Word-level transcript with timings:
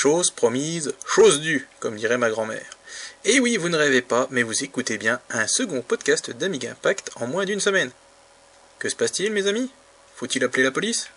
chose 0.00 0.30
promise, 0.30 0.94
chose 1.04 1.40
due, 1.40 1.66
comme 1.80 1.96
dirait 1.96 2.18
ma 2.18 2.30
grand-mère. 2.30 2.70
Et 3.24 3.40
oui, 3.40 3.56
vous 3.56 3.68
ne 3.68 3.76
rêvez 3.76 4.00
pas, 4.00 4.28
mais 4.30 4.44
vous 4.44 4.62
écoutez 4.62 4.96
bien 4.96 5.18
un 5.28 5.48
second 5.48 5.82
podcast 5.82 6.30
d'Amiga 6.30 6.70
Impact 6.70 7.10
en 7.16 7.26
moins 7.26 7.44
d'une 7.44 7.58
semaine. 7.58 7.90
Que 8.78 8.88
se 8.88 8.94
passe-t-il, 8.94 9.32
mes 9.32 9.48
amis? 9.48 9.72
Faut-il 10.14 10.44
appeler 10.44 10.62
la 10.62 10.70
police? 10.70 11.08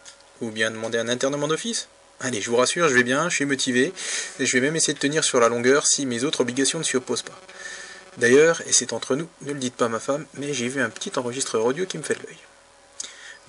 Ou 0.41 0.49
bien 0.49 0.71
demander 0.71 0.97
un 0.97 1.09
internement 1.09 1.47
d'office? 1.47 1.89
Allez, 2.21 2.41
je 2.41 2.49
vous 2.49 2.55
rassure, 2.55 2.89
je 2.89 2.95
vais 2.95 3.03
bien, 3.03 3.29
je 3.29 3.35
suis 3.35 3.45
motivé, 3.45 3.93
et 4.39 4.47
je 4.47 4.57
vais 4.57 4.61
même 4.61 4.75
essayer 4.75 4.95
de 4.95 4.99
tenir 4.99 5.23
sur 5.23 5.39
la 5.39 5.49
longueur 5.49 5.85
si 5.85 6.07
mes 6.07 6.23
autres 6.23 6.41
obligations 6.41 6.79
ne 6.79 6.83
s'y 6.83 6.97
opposent 6.97 7.21
pas. 7.21 7.39
D'ailleurs, 8.17 8.61
et 8.65 8.73
c'est 8.73 8.93
entre 8.93 9.15
nous, 9.15 9.29
ne 9.43 9.53
le 9.53 9.59
dites 9.59 9.75
pas 9.75 9.89
ma 9.89 9.99
femme, 9.99 10.25
mais 10.39 10.55
j'ai 10.55 10.69
vu 10.69 10.81
un 10.81 10.89
petit 10.89 11.11
enregistreur 11.19 11.63
audio 11.65 11.85
qui 11.85 11.99
me 11.99 12.03
fait 12.03 12.15
l'œil. 12.15 12.37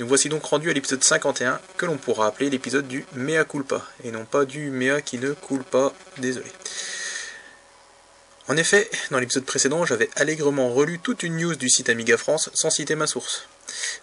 Nous 0.02 0.08
voici 0.08 0.28
donc 0.28 0.42
rendus 0.42 0.68
à 0.68 0.72
l'épisode 0.72 1.04
51, 1.04 1.60
que 1.76 1.86
l'on 1.86 1.96
pourra 1.96 2.26
appeler 2.26 2.50
l'épisode 2.50 2.88
du 2.88 3.06
Mea 3.14 3.44
culpa, 3.44 3.86
et 4.02 4.10
non 4.10 4.24
pas 4.24 4.44
du 4.44 4.68
Mea 4.68 5.00
qui 5.00 5.16
ne 5.16 5.30
coule 5.32 5.62
pas, 5.62 5.94
désolé. 6.18 6.50
En 8.48 8.56
effet, 8.56 8.90
dans 9.12 9.20
l'épisode 9.20 9.44
précédent, 9.44 9.86
j'avais 9.86 10.10
allègrement 10.16 10.70
relu 10.70 10.98
toute 10.98 11.22
une 11.22 11.36
news 11.36 11.54
du 11.54 11.70
site 11.70 11.88
Amiga 11.88 12.16
France 12.16 12.50
sans 12.52 12.68
citer 12.68 12.96
ma 12.96 13.06
source. 13.06 13.46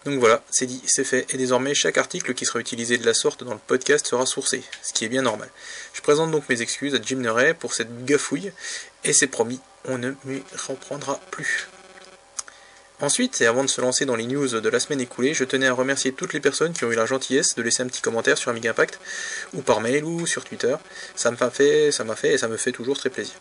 Donc 0.05 0.21
voilà, 0.21 0.41
c'est 0.49 0.67
dit, 0.67 0.81
c'est 0.88 1.04
fait, 1.04 1.26
et 1.34 1.38
désormais 1.38 1.76
chaque 1.76 1.98
article 1.98 2.34
qui 2.34 2.45
sera 2.45 2.62
utilisé 2.62 2.98
de 2.98 3.05
la 3.05 3.13
sorte 3.13 3.43
dans 3.43 3.54
le 3.54 3.59
podcast 3.59 4.07
sera 4.07 4.26
sourcé, 4.26 4.63
ce 4.81 4.93
qui 4.93 5.04
est 5.04 5.09
bien 5.09 5.24
normal. 5.24 5.49
Je 5.93 5.99
présente 5.99 6.31
donc 6.31 6.48
mes 6.48 6.62
excuses 6.62 6.96
à 6.96 7.02
Jim 7.02 7.18
Neray 7.18 7.54
pour 7.55 7.74
cette 7.74 8.05
gafouille, 8.05 8.54
et 9.04 9.12
c'est 9.12 9.27
promis, 9.27 9.59
on 9.84 9.98
ne 9.98 10.13
m'y 10.24 10.43
reprendra 10.65 11.20
plus. 11.29 11.68
Ensuite, 13.02 13.40
et 13.40 13.46
avant 13.46 13.64
de 13.64 13.70
se 13.70 13.80
lancer 13.80 14.05
dans 14.05 14.18
les 14.18 14.26
news 14.26 14.60
de 14.60 14.70
la 14.70 14.80
semaine 14.80 15.00
écoulée, 15.00 15.34
je 15.34 15.46
tenais 15.46 15.68
à 15.68 15.74
remercier 15.74 16.12
toutes 16.12 16.34
les 16.34 16.42
personnes 16.42 16.74
qui 16.74 16.84
ont 16.84 16.92
eu 16.92 16.96
la 16.96 17.05
gentillesse 17.05 17.55
de 17.55 17.62
laisser 17.62 17.82
un 17.82 17.88
petit 17.88 18.02
commentaire 18.02 18.38
sur 18.38 18.52
Amiga 18.52 18.72
Impact, 18.72 19.00
ou 19.54 19.62
par 19.62 19.80
mail, 19.80 20.04
ou 20.04 20.28
sur 20.28 20.44
Twitter. 20.44 20.76
Ça 21.16 21.32
m'a 21.32 21.50
fait, 21.50 21.94
ça 21.94 22.04
m'a 22.04 22.18
fait 22.18 22.34
et 22.34 22.38
ça 22.38 22.50
me 22.50 22.58
fait 22.58 22.74
toujours 22.74 22.98
très 22.98 23.10
plaisir. 23.10 23.36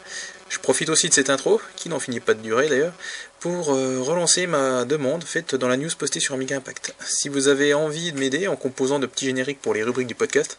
Je 0.48 0.60
profite 0.60 0.90
aussi 0.90 1.08
de 1.08 1.14
cette 1.14 1.28
intro, 1.28 1.60
qui 1.74 1.88
n'en 1.88 1.98
finit 1.98 2.20
pas 2.20 2.34
de 2.34 2.40
durer 2.40 2.68
d'ailleurs, 2.68 2.94
pour 3.40 3.74
euh, 3.74 4.00
relancer 4.00 4.46
ma 4.46 4.84
demande 4.84 5.24
faite 5.24 5.56
dans 5.56 5.66
la 5.66 5.76
news 5.76 5.90
postée 5.98 6.20
sur 6.20 6.34
Amiga 6.34 6.56
Impact. 6.56 6.94
Si 7.00 7.28
vous 7.28 7.48
avez 7.48 7.74
envie 7.74 8.12
de 8.12 8.18
m'aider 8.20 8.46
en 8.46 8.54
composant 8.54 9.00
de 9.00 9.06
petits 9.06 9.26
génériques 9.26 9.60
pour 9.60 9.74
les 9.74 9.82
rubriques 9.82 10.06
du 10.06 10.14
podcast, 10.14 10.58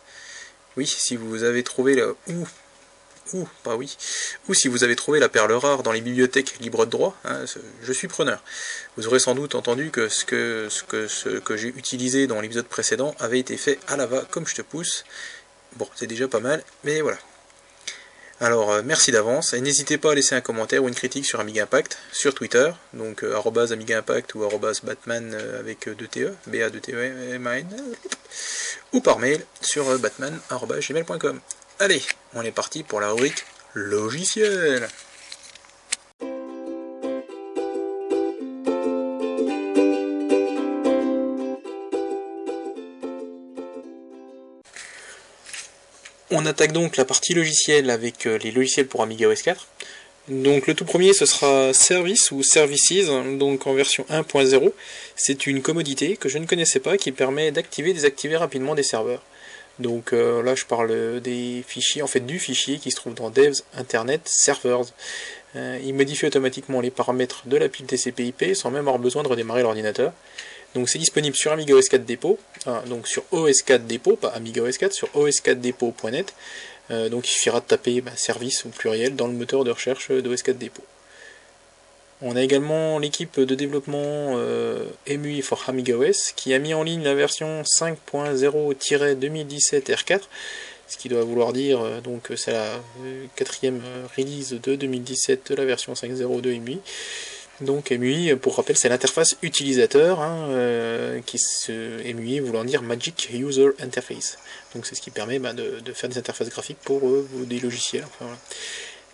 oui, 0.75 0.86
si 0.86 1.16
vous 1.16 1.44
avez 1.44 1.64
trouvé 1.64 1.95
le 1.95 2.17
ou 2.27 2.45
ou 3.33 3.47
pas 3.63 3.75
oui, 3.75 3.97
ou 4.47 4.53
si 4.53 4.67
vous 4.67 4.83
avez 4.83 4.95
trouvé 4.95 5.19
la 5.19 5.30
perle 5.30 5.52
rare 5.53 5.83
dans 5.83 5.91
les 5.91 6.02
bibliothèques 6.02 6.59
libres 6.59 6.85
de 6.85 6.91
droit, 6.91 7.16
hein, 7.25 7.45
je 7.83 7.94
suis 7.94 8.08
preneur. 8.08 8.41
Vous 8.97 9.08
aurez 9.08 9.19
sans 9.19 9.36
doute 9.36 9.55
entendu 9.55 9.91
que 9.91 10.09
ce 10.09 10.25
que, 10.25 10.67
ce 10.69 11.39
que, 11.39 11.58
j'ai 11.58 11.69
utilisé 11.69 12.27
dans 12.27 12.41
l'épisode 12.41 12.67
précédent 12.67 13.16
avait 13.19 13.39
été 13.39 13.58
fait 13.58 13.80
à 13.88 13.97
la 13.97 14.05
va 14.05 14.21
comme 14.30 14.47
je 14.47 14.55
te 14.55 14.61
pousse. 14.61 15.05
Bon, 15.75 15.88
c'est 15.95 16.08
déjà 16.08 16.27
pas 16.27 16.39
mal, 16.39 16.63
mais 16.83 17.02
voilà. 17.02 17.17
Alors, 18.41 18.71
euh, 18.71 18.81
merci 18.86 19.11
d'avance, 19.11 19.53
et 19.53 19.59
n'hésitez 19.59 19.97
pas 19.97 20.14
à 20.14 20.16
laisser 20.16 20.33
un 20.33 20.39
commentaire 20.39 20.81
ou 20.81 20.88
une 20.88 20.95
critique 20.95 21.25
sur 21.25 21.41
Amiga 21.41 21.64
Impact, 21.64 21.97
sur 22.14 22.33
Twitter, 22.33 22.71
donc 22.93 23.23
euh, 23.23 23.38
Amiga 23.71 23.97
Impact 23.97 24.33
ou 24.36 24.47
Batman 24.83 25.33
euh, 25.33 25.59
avec 25.59 25.88
2TE, 25.88 26.31
BA 26.47 26.69
2TE, 26.69 27.38
ou 28.93 29.02
par 29.02 29.19
mail 29.19 29.43
sur 29.59 29.99
batman.gmail.com. 29.99 31.41
Allez, 31.81 32.02
on 32.35 32.41
est 32.41 32.52
parti 32.52 32.83
pour 32.83 32.99
la 32.99 33.09
rubrique 33.09 33.45
logiciel. 33.73 34.89
On 46.31 46.45
attaque 46.45 46.73
donc 46.73 46.98
la 46.98 47.05
partie 47.05 47.33
logicielle 47.33 47.89
avec 47.89 48.26
euh, 48.27 48.37
les 48.39 48.52
logiciels 48.52 48.87
pour 48.87 49.02
Amiga 49.02 49.30
OS 49.30 49.42
4. 49.42 49.65
Donc 50.27 50.67
le 50.67 50.73
tout 50.73 50.83
premier 50.83 51.14
ce 51.14 51.26
sera 51.26 51.73
Service 51.73 52.32
ou 52.32 52.43
Services, 52.43 53.08
donc 53.37 53.67
en 53.67 53.73
version 53.73 54.05
1.0. 54.09 54.73
C'est 55.15 55.48
une 55.48 55.61
commodité 55.61 56.17
que 56.17 56.27
je 56.27 56.39
ne 56.39 56.45
connaissais 56.45 56.82
pas 56.82 56.98
qui 56.98 57.14
permet 57.14 57.53
d'activer 57.53 57.92
et 57.92 57.93
désactiver 57.93 58.36
rapidement 58.36 58.76
des 58.76 58.83
serveurs. 58.83 59.23
Donc 59.79 60.13
euh, 60.13 60.43
là, 60.43 60.55
je 60.55 60.65
parle 60.65 61.21
des 61.21 61.63
fichiers, 61.65 62.01
en 62.01 62.07
fait 62.07 62.19
du 62.19 62.39
fichier 62.39 62.77
qui 62.77 62.91
se 62.91 62.95
trouve 62.97 63.13
dans 63.13 63.29
Devs 63.29 63.63
Internet 63.75 64.21
Servers. 64.25 64.85
Euh, 65.55 65.79
il 65.83 65.95
modifie 65.95 66.25
automatiquement 66.25 66.81
les 66.81 66.91
paramètres 66.91 67.43
de 67.45 67.57
la 67.57 67.69
pile 67.69 67.85
TCP/IP 67.85 68.55
sans 68.55 68.71
même 68.71 68.87
avoir 68.87 68.99
besoin 68.99 69.23
de 69.23 69.27
redémarrer 69.27 69.63
l'ordinateur. 69.63 70.13
Donc 70.75 70.89
c'est 70.89 70.99
disponible 70.99 71.35
sur 71.35 71.51
Amiga 71.51 71.73
OS 71.73 71.89
4 71.89 72.05
Depot, 72.05 72.37
donc 72.85 73.07
sur 73.07 73.23
OS 73.31 73.63
4 73.63 73.87
Depot, 73.87 74.15
pas 74.15 74.27
Amiga 74.27 74.61
OS 74.61 74.77
4, 74.77 74.93
sur 74.93 75.07
os4depot.net. 75.15 76.33
Euh, 76.91 77.09
donc 77.09 77.27
il 77.27 77.31
suffira 77.31 77.59
de 77.59 77.65
taper 77.65 78.01
bah, 78.01 78.11
service 78.15 78.65
au 78.65 78.69
pluriel 78.69 79.15
dans 79.15 79.27
le 79.27 79.33
moteur 79.33 79.63
de 79.63 79.71
recherche 79.71 80.11
d'OS 80.11 80.43
4 80.43 80.57
Depot. 80.57 80.83
On 82.21 82.35
a 82.35 82.43
également 82.43 82.99
l'équipe 82.99 83.39
de 83.39 83.55
développement 83.55 84.33
euh, 84.35 84.83
EMUI 85.07 85.41
for 85.41 85.63
AmigaOS 85.67 86.33
qui 86.35 86.53
a 86.53 86.59
mis 86.59 86.73
en 86.73 86.83
ligne 86.83 87.03
la 87.03 87.15
version 87.15 87.61
5.0-2017 87.61 89.85
R4, 89.85 90.19
ce 90.89 90.97
qui 90.97 91.08
doit 91.08 91.23
vouloir 91.23 91.53
dire 91.53 91.79
euh, 91.79 92.02
donc 92.02 92.33
c'est 92.35 92.52
la 92.52 92.73
euh, 93.05 93.25
quatrième 93.37 93.81
release 94.17 94.52
de 94.52 94.75
2017 94.75 95.52
de 95.52 95.55
la 95.55 95.63
version 95.63 95.93
5.0 95.93 96.41
de 96.41 96.52
EMUI. 96.52 96.81
Donc 97.61 97.93
EMUI, 97.93 98.35
pour 98.35 98.58
rappel, 98.58 98.75
c'est 98.75 98.89
l'interface 98.89 99.37
utilisateur, 99.41 100.19
hein, 100.21 101.19
qui 101.25 101.37
se 101.37 102.02
EMUI 102.05 102.39
voulant 102.39 102.63
dire 102.63 102.81
Magic 102.81 103.29
User 103.33 103.71
Interface. 103.79 104.37
Donc 104.73 104.85
c'est 104.85 104.95
ce 104.95 105.02
qui 105.02 105.11
permet 105.11 105.39
bah, 105.39 105.52
de, 105.52 105.81
faire 105.93 106.09
des 106.09 106.17
interfaces 106.17 106.47
graphiques 106.47 106.77
pour 106.85 107.02
des 107.33 107.59
logiciels. 107.59 108.05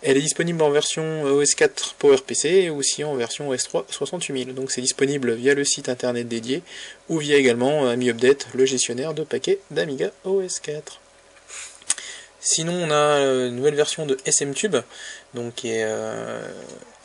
Elle 0.02 0.18
est 0.18 0.22
disponible 0.22 0.62
en 0.62 0.70
version 0.70 1.22
OS 1.22 1.54
4 1.54 1.94
PowerPC 1.98 2.44
et 2.48 2.70
aussi 2.70 3.02
en 3.02 3.14
version 3.14 3.48
OS 3.48 3.64
3 3.64 3.86
68000. 3.88 4.54
Donc 4.54 4.70
c'est 4.70 4.82
disponible 4.82 5.34
via 5.34 5.54
le 5.54 5.64
site 5.64 5.88
internet 5.88 6.28
dédié 6.28 6.62
ou 7.08 7.18
via 7.18 7.36
également 7.36 7.88
AmiUpdate, 7.88 8.42
Update, 8.42 8.54
le 8.54 8.66
gestionnaire 8.66 9.14
de 9.14 9.24
paquets 9.24 9.58
d'Amiga 9.70 10.10
OS 10.24 10.60
4. 10.60 11.00
Sinon, 12.48 12.74
on 12.74 12.90
a 12.92 13.46
une 13.48 13.56
nouvelle 13.56 13.74
version 13.74 14.06
de 14.06 14.16
SMTube, 14.24 14.76
donc 15.34 15.56
qui 15.56 15.68
est 15.68 15.82
euh, 15.84 16.40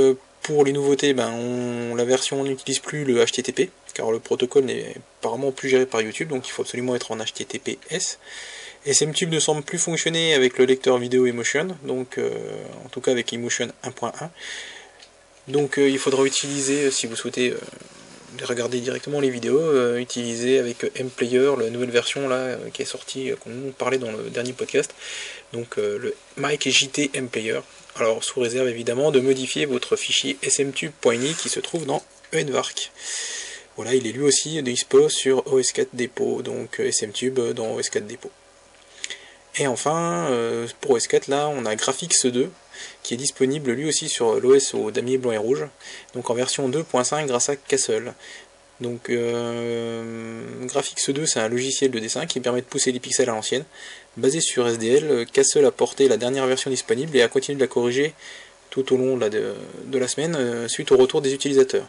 pour 0.42 0.64
les 0.64 0.72
nouveautés, 0.72 1.12
ben, 1.12 1.32
la 1.96 2.04
version 2.04 2.44
n'utilise 2.44 2.78
plus 2.78 3.02
le 3.04 3.24
HTTP, 3.24 3.70
car 3.94 4.12
le 4.12 4.20
protocole 4.20 4.64
n'est 4.64 4.94
apparemment 5.20 5.52
plus 5.52 5.68
géré 5.68 5.84
par 5.86 6.02
YouTube, 6.02 6.28
donc 6.28 6.46
il 6.46 6.50
faut 6.50 6.62
absolument 6.62 6.94
être 6.94 7.10
en 7.10 7.16
HTTPS. 7.16 8.18
SMTube 8.86 9.30
ne 9.30 9.40
semble 9.40 9.62
plus 9.62 9.78
fonctionner 9.78 10.32
avec 10.34 10.56
le 10.56 10.64
lecteur 10.64 10.96
vidéo 10.96 11.26
Emotion, 11.26 11.76
donc 11.82 12.18
en 12.84 12.88
tout 12.88 13.02
cas 13.02 13.10
avec 13.10 13.30
Emotion 13.32 13.68
1.1. 13.84 14.30
Donc 15.48 15.76
il 15.76 15.98
faudra 15.98 16.24
utiliser, 16.24 16.90
si 16.90 17.06
vous 17.06 17.16
souhaitez 17.16 17.52
regarder 18.44 18.80
directement 18.80 19.20
les 19.20 19.30
vidéos, 19.30 19.60
euh, 19.60 19.98
utilisées 19.98 20.58
avec 20.58 20.84
MPlayer, 21.00 21.52
la 21.58 21.70
nouvelle 21.70 21.90
version 21.90 22.28
là 22.28 22.36
euh, 22.36 22.70
qui 22.72 22.82
est 22.82 22.86
sortie, 22.86 23.30
euh, 23.30 23.36
qu'on 23.36 23.72
parlait 23.76 23.98
dans 23.98 24.10
le 24.10 24.30
dernier 24.30 24.52
podcast, 24.52 24.94
donc 25.52 25.76
le 25.76 26.14
Mic 26.36 26.68
JT 26.68 27.10
MPlayer. 27.20 27.60
Alors 27.96 28.22
sous 28.22 28.40
réserve 28.40 28.68
évidemment 28.68 29.10
de 29.10 29.20
modifier 29.20 29.66
votre 29.66 29.96
fichier 29.96 30.38
smtube.ini 30.42 31.34
qui 31.34 31.48
se 31.48 31.60
trouve 31.60 31.86
dans 31.86 32.02
Envark. 32.34 32.92
Voilà, 33.76 33.94
il 33.94 34.06
est 34.06 34.12
lui 34.12 34.22
aussi 34.22 34.62
dispo 34.62 35.08
sur 35.08 35.42
OS4 35.44 35.88
Depot, 35.92 36.42
donc 36.42 36.80
smtube 36.90 37.40
dans 37.54 37.78
OS4 37.78 38.06
Depot. 38.06 38.30
Et 39.56 39.66
enfin, 39.66 40.28
pour 40.80 40.96
OS4 40.96 41.30
là, 41.30 41.48
on 41.48 41.66
a 41.66 41.74
Graphics 41.74 42.26
2 42.26 42.50
qui 43.02 43.14
est 43.14 43.16
disponible 43.16 43.72
lui 43.72 43.88
aussi 43.88 44.08
sur 44.08 44.40
l'OS 44.40 44.74
au 44.74 44.90
damier 44.90 45.18
blanc 45.18 45.32
et 45.32 45.38
rouge, 45.38 45.66
donc 46.14 46.30
en 46.30 46.34
version 46.34 46.68
2.5 46.68 47.26
grâce 47.26 47.48
à 47.48 47.56
Castle. 47.56 48.14
Donc 48.80 49.10
euh, 49.10 50.42
Graphics 50.64 51.10
2 51.10 51.26
c'est 51.26 51.40
un 51.40 51.48
logiciel 51.48 51.90
de 51.90 51.98
dessin 51.98 52.26
qui 52.26 52.40
permet 52.40 52.62
de 52.62 52.66
pousser 52.66 52.92
les 52.92 53.00
pixels 53.00 53.28
à 53.28 53.32
l'ancienne. 53.32 53.64
Basé 54.16 54.40
sur 54.40 54.66
SDL, 54.66 55.26
Castle 55.32 55.66
a 55.66 55.70
porté 55.70 56.08
la 56.08 56.16
dernière 56.16 56.46
version 56.46 56.70
disponible 56.70 57.16
et 57.16 57.22
a 57.22 57.28
continué 57.28 57.56
de 57.56 57.60
la 57.60 57.68
corriger 57.68 58.14
tout 58.70 58.94
au 58.94 58.96
long 58.96 59.16
de, 59.16 59.98
la 59.98 60.08
semaine 60.08 60.36
euh, 60.36 60.68
suite 60.68 60.92
au 60.92 60.96
retour 60.96 61.20
des 61.20 61.34
utilisateurs. 61.34 61.86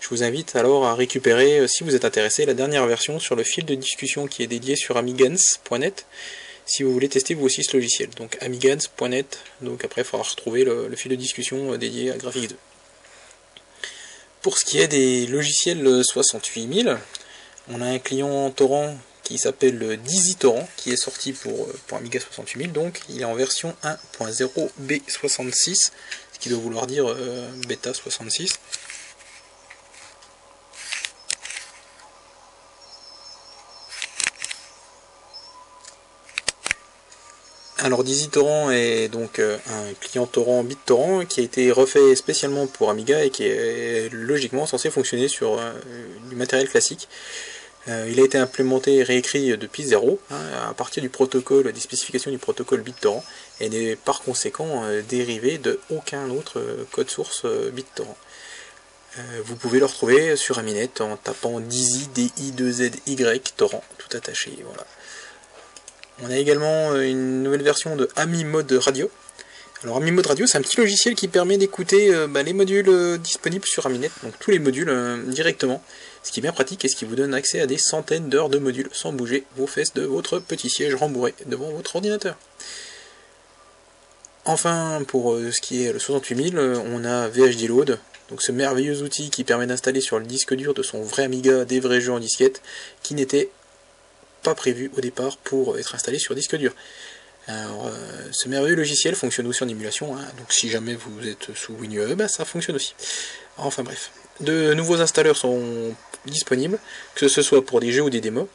Je 0.00 0.08
vous 0.10 0.22
invite 0.22 0.54
alors 0.54 0.86
à 0.86 0.94
récupérer, 0.94 1.58
euh, 1.58 1.66
si 1.66 1.82
vous 1.82 1.96
êtes 1.96 2.04
intéressé, 2.04 2.46
la 2.46 2.54
dernière 2.54 2.86
version 2.86 3.18
sur 3.18 3.34
le 3.34 3.42
fil 3.42 3.64
de 3.64 3.74
discussion 3.74 4.26
qui 4.26 4.42
est 4.42 4.46
dédié 4.46 4.76
sur 4.76 4.96
amigans.net 4.96 6.06
si 6.68 6.84
vous 6.84 6.92
voulez 6.92 7.08
tester 7.08 7.34
vous 7.34 7.46
aussi 7.46 7.64
ce 7.64 7.76
logiciel. 7.76 8.10
Donc 8.10 8.36
amigans.net, 8.40 9.40
donc 9.62 9.84
après 9.84 10.02
il 10.02 10.04
faudra 10.04 10.24
retrouver 10.28 10.64
le, 10.64 10.94
fil 10.94 11.10
de 11.10 11.16
discussion 11.16 11.72
euh, 11.72 11.78
dédié 11.78 12.12
à 12.12 12.16
Graphics 12.16 12.50
2. 12.50 12.56
pour 14.42 14.58
ce 14.58 14.64
qui 14.64 14.78
est 14.78 14.86
des 14.86 15.26
logiciels 15.26 16.04
68000, 16.04 16.96
on 17.70 17.80
a 17.80 17.86
un 17.86 17.98
client 17.98 18.50
torrent 18.50 18.96
qui 19.24 19.38
s'appelle 19.38 19.98
Dizzy 19.98 20.36
Torrent, 20.36 20.68
qui 20.76 20.90
est 20.90 20.96
sorti 20.96 21.32
pour, 21.32 21.68
pour 21.86 21.98
Amiga 21.98 22.20
68000, 22.20 22.72
donc 22.72 23.00
il 23.08 23.20
est 23.20 23.24
en 23.24 23.34
version 23.34 23.74
1.0B66, 24.20 25.90
ce 26.32 26.38
qui 26.38 26.48
doit 26.48 26.58
vouloir 26.58 26.86
dire 26.86 27.06
euh, 27.08 27.46
bêta 27.66 27.92
66. 27.92 28.54
Alors 37.80 38.02
Dizzy 38.02 38.28
Torrent 38.28 38.72
est 38.72 39.06
donc 39.08 39.38
euh, 39.38 39.56
un 39.68 39.94
client 40.00 40.26
torrent 40.26 40.64
BitTorrent 40.64 41.24
qui 41.26 41.38
a 41.38 41.44
été 41.44 41.70
refait 41.70 42.16
spécialement 42.16 42.66
pour 42.66 42.90
Amiga 42.90 43.24
et 43.24 43.30
qui 43.30 43.44
est 43.44 44.12
logiquement 44.12 44.66
censé 44.66 44.90
fonctionner 44.90 45.28
sur 45.28 45.60
euh, 45.60 45.72
du 46.28 46.34
matériel 46.34 46.68
classique. 46.68 47.08
Euh, 47.86 48.08
il 48.10 48.18
a 48.18 48.24
été 48.24 48.36
implémenté 48.36 48.96
et 48.96 49.02
réécrit 49.04 49.56
depuis 49.56 49.84
zéro 49.84 50.18
hein, 50.32 50.40
à 50.68 50.74
partir 50.74 51.04
du 51.04 51.08
protocole, 51.08 51.72
des 51.72 51.78
spécifications 51.78 52.32
du 52.32 52.38
protocole 52.38 52.80
BitTorrent 52.80 53.22
et 53.60 53.68
n'est 53.68 53.94
par 53.94 54.22
conséquent 54.22 54.82
dérivé 55.08 55.58
de 55.58 55.78
aucun 55.90 56.28
autre 56.30 56.60
code 56.90 57.08
source 57.08 57.46
BitTorrent. 57.72 58.16
vous 59.44 59.54
pouvez 59.54 59.78
le 59.78 59.86
retrouver 59.86 60.34
sur 60.34 60.58
Aminet 60.58 61.00
en 61.00 61.16
tapant 61.16 61.60
Dizzy 61.60 62.08
D-I-2-Z-Y 62.08 63.52
torrent 63.56 63.84
tout 63.98 64.16
attaché. 64.16 64.58
Voilà. 64.64 64.84
On 66.20 66.30
a 66.30 66.36
également 66.36 66.92
euh, 66.92 67.02
une 67.02 67.44
nouvelle 67.44 67.62
version 67.62 67.94
de 67.94 68.08
Ami 68.16 68.42
Mode 68.42 68.72
Radio. 68.72 69.08
Alors 69.84 69.98
Ami 69.98 70.10
Mode 70.10 70.26
Radio, 70.26 70.48
c'est 70.48 70.58
un 70.58 70.62
petit 70.62 70.76
logiciel 70.76 71.14
qui 71.14 71.28
permet 71.28 71.58
d'écouter 71.58 72.12
euh, 72.12 72.26
bah, 72.26 72.42
les 72.42 72.52
modules 72.52 72.88
euh, 72.88 73.18
disponibles 73.18 73.66
sur 73.66 73.86
Aminet, 73.86 74.10
donc 74.24 74.36
tous 74.40 74.50
les 74.50 74.58
modules 74.58 74.92
directement, 75.28 75.80
ce 76.24 76.32
qui 76.32 76.40
est 76.40 76.42
bien 76.42 76.52
pratique 76.52 76.84
et 76.84 76.88
ce 76.88 76.96
qui 76.96 77.04
vous 77.04 77.14
donne 77.14 77.34
accès 77.34 77.60
à 77.60 77.66
des 77.66 77.78
centaines 77.78 78.28
d'heures 78.28 78.48
de 78.48 78.58
modules 78.58 78.88
sans 78.90 79.12
bouger 79.12 79.44
vos 79.56 79.68
fesses 79.68 79.94
de 79.94 80.02
votre 80.02 80.40
petit 80.40 80.68
siège 80.68 80.96
rembourré 80.96 81.34
devant 81.46 81.70
votre 81.70 81.94
ordinateur. 81.94 82.36
Enfin, 84.44 85.02
pour 85.06 85.36
ce 85.36 85.60
qui 85.60 85.84
est 85.84 85.92
le 85.92 86.00
68000, 86.00 86.58
on 86.58 87.04
a 87.04 87.28
VHD 87.28 87.68
Load, 87.68 88.00
donc 88.30 88.42
ce 88.42 88.50
merveilleux 88.50 89.02
outil 89.02 89.30
qui 89.30 89.44
permet 89.44 89.66
d'installer 89.66 90.00
sur 90.00 90.18
le 90.18 90.24
disque 90.24 90.54
dur 90.54 90.74
de 90.74 90.82
son 90.82 91.02
vrai 91.02 91.24
Amiga 91.24 91.64
des 91.64 91.78
vrais 91.78 92.00
jeux 92.00 92.12
en 92.12 92.18
disquette, 92.18 92.62
qui 93.02 93.14
n'était 93.14 93.50
prévu 94.54 94.90
au 94.96 95.00
départ 95.00 95.36
pour 95.38 95.78
être 95.78 95.94
installé 95.94 96.18
sur 96.18 96.34
disque 96.34 96.56
dur. 96.56 96.74
Alors, 97.46 97.86
euh, 97.86 97.92
ce 98.30 98.48
merveilleux 98.48 98.76
logiciel 98.76 99.14
fonctionne 99.14 99.46
aussi 99.46 99.64
en 99.64 99.68
émulation, 99.68 100.14
hein. 100.14 100.20
donc 100.36 100.52
si 100.52 100.68
jamais 100.68 100.94
vous 100.94 101.26
êtes 101.26 101.54
sous 101.54 101.72
WinUE, 101.72 102.28
ça 102.28 102.44
fonctionne 102.44 102.76
aussi. 102.76 102.94
Enfin 103.56 103.82
bref, 103.82 104.10
de 104.40 104.74
nouveaux 104.74 105.00
installeurs 105.00 105.36
sont 105.36 105.94
disponibles, 106.26 106.78
que 107.14 107.26
ce 107.26 107.40
soit 107.40 107.64
pour 107.64 107.80
des 107.80 107.90
jeux 107.90 108.02
ou 108.02 108.10
des 108.10 108.20
démos. 108.20 108.46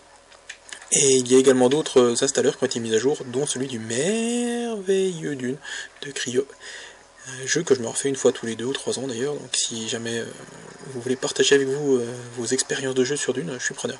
Et 0.91 1.17
il 1.17 1.31
y 1.31 1.35
a 1.35 1.39
également 1.39 1.69
d'autres 1.69 2.23
installeurs 2.23 2.57
qui 2.57 2.63
ont 2.63 2.67
été 2.67 2.79
mis 2.79 2.93
à 2.93 2.99
jour, 2.99 3.17
dont 3.25 3.47
celui 3.47 3.65
du 3.65 3.79
merveilleux 3.79 5.35
Dune 5.35 5.57
de 6.03 6.11
Cryo. 6.11 6.45
Un 7.27 7.47
jeu 7.47 7.63
que 7.63 7.73
je 7.73 7.81
me 7.81 7.87
refais 7.87 8.09
une 8.09 8.15
fois 8.15 8.31
tous 8.31 8.45
les 8.45 8.55
deux 8.55 8.65
ou 8.65 8.73
trois 8.73 8.99
ans 8.99 9.07
d'ailleurs, 9.07 9.33
donc 9.33 9.49
si 9.53 9.89
jamais 9.89 10.19
euh, 10.19 10.25
vous 10.87 11.01
voulez 11.01 11.15
partager 11.15 11.55
avec 11.55 11.67
vous 11.67 11.95
euh, 11.95 12.05
vos 12.35 12.45
expériences 12.45 12.93
de 12.95 13.03
jeu 13.03 13.15
sur 13.15 13.33
Dune, 13.33 13.55
je 13.57 13.63
suis 13.63 13.73
preneur. 13.73 13.97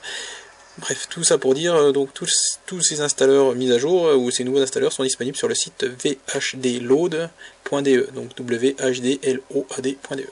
Bref, 0.80 1.08
tout 1.08 1.24
ça 1.24 1.38
pour 1.38 1.54
dire, 1.54 1.75
euh, 1.75 1.92
donc 1.92 2.16
tous, 2.16 2.58
tous 2.66 2.81
ces 2.81 3.02
installeurs 3.02 3.54
mis 3.54 3.72
à 3.72 3.78
jour, 3.78 4.08
euh, 4.08 4.16
ou 4.16 4.31
ces 4.31 4.44
nouveaux 4.44 4.62
installeurs 4.62 4.92
sont 4.92 5.04
disponibles 5.04 5.38
sur 5.38 5.48
le 5.48 5.54
site 5.54 5.86
vhdload.de, 5.86 8.10
donc 8.16 8.31
whdload.de. 8.40 10.25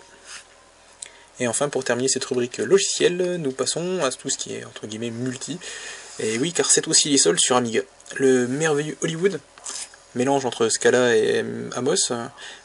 Et 1.39 1.47
enfin, 1.47 1.69
pour 1.69 1.83
terminer 1.83 2.07
cette 2.07 2.25
rubrique 2.25 2.57
logicielle, 2.57 3.37
nous 3.39 3.51
passons 3.51 3.99
à 4.03 4.09
tout 4.11 4.31
ce 4.31 4.39
qui 4.39 4.55
est 4.55 4.65
entre 4.65 4.87
guillemets 4.87 5.11
multi. 5.11 5.59
Et 6.19 6.39
oui, 6.39 6.53
car 6.53 6.71
c'est 6.71 6.87
aussi 6.87 7.09
les 7.09 7.19
soldes 7.19 7.39
sur 7.39 7.55
Amiga. 7.55 7.81
Le 8.15 8.47
merveilleux 8.47 8.97
Hollywood, 9.01 9.39
mélange 10.15 10.45
entre 10.45 10.69
Scala 10.69 11.15
et 11.15 11.45
Amos, 11.75 12.11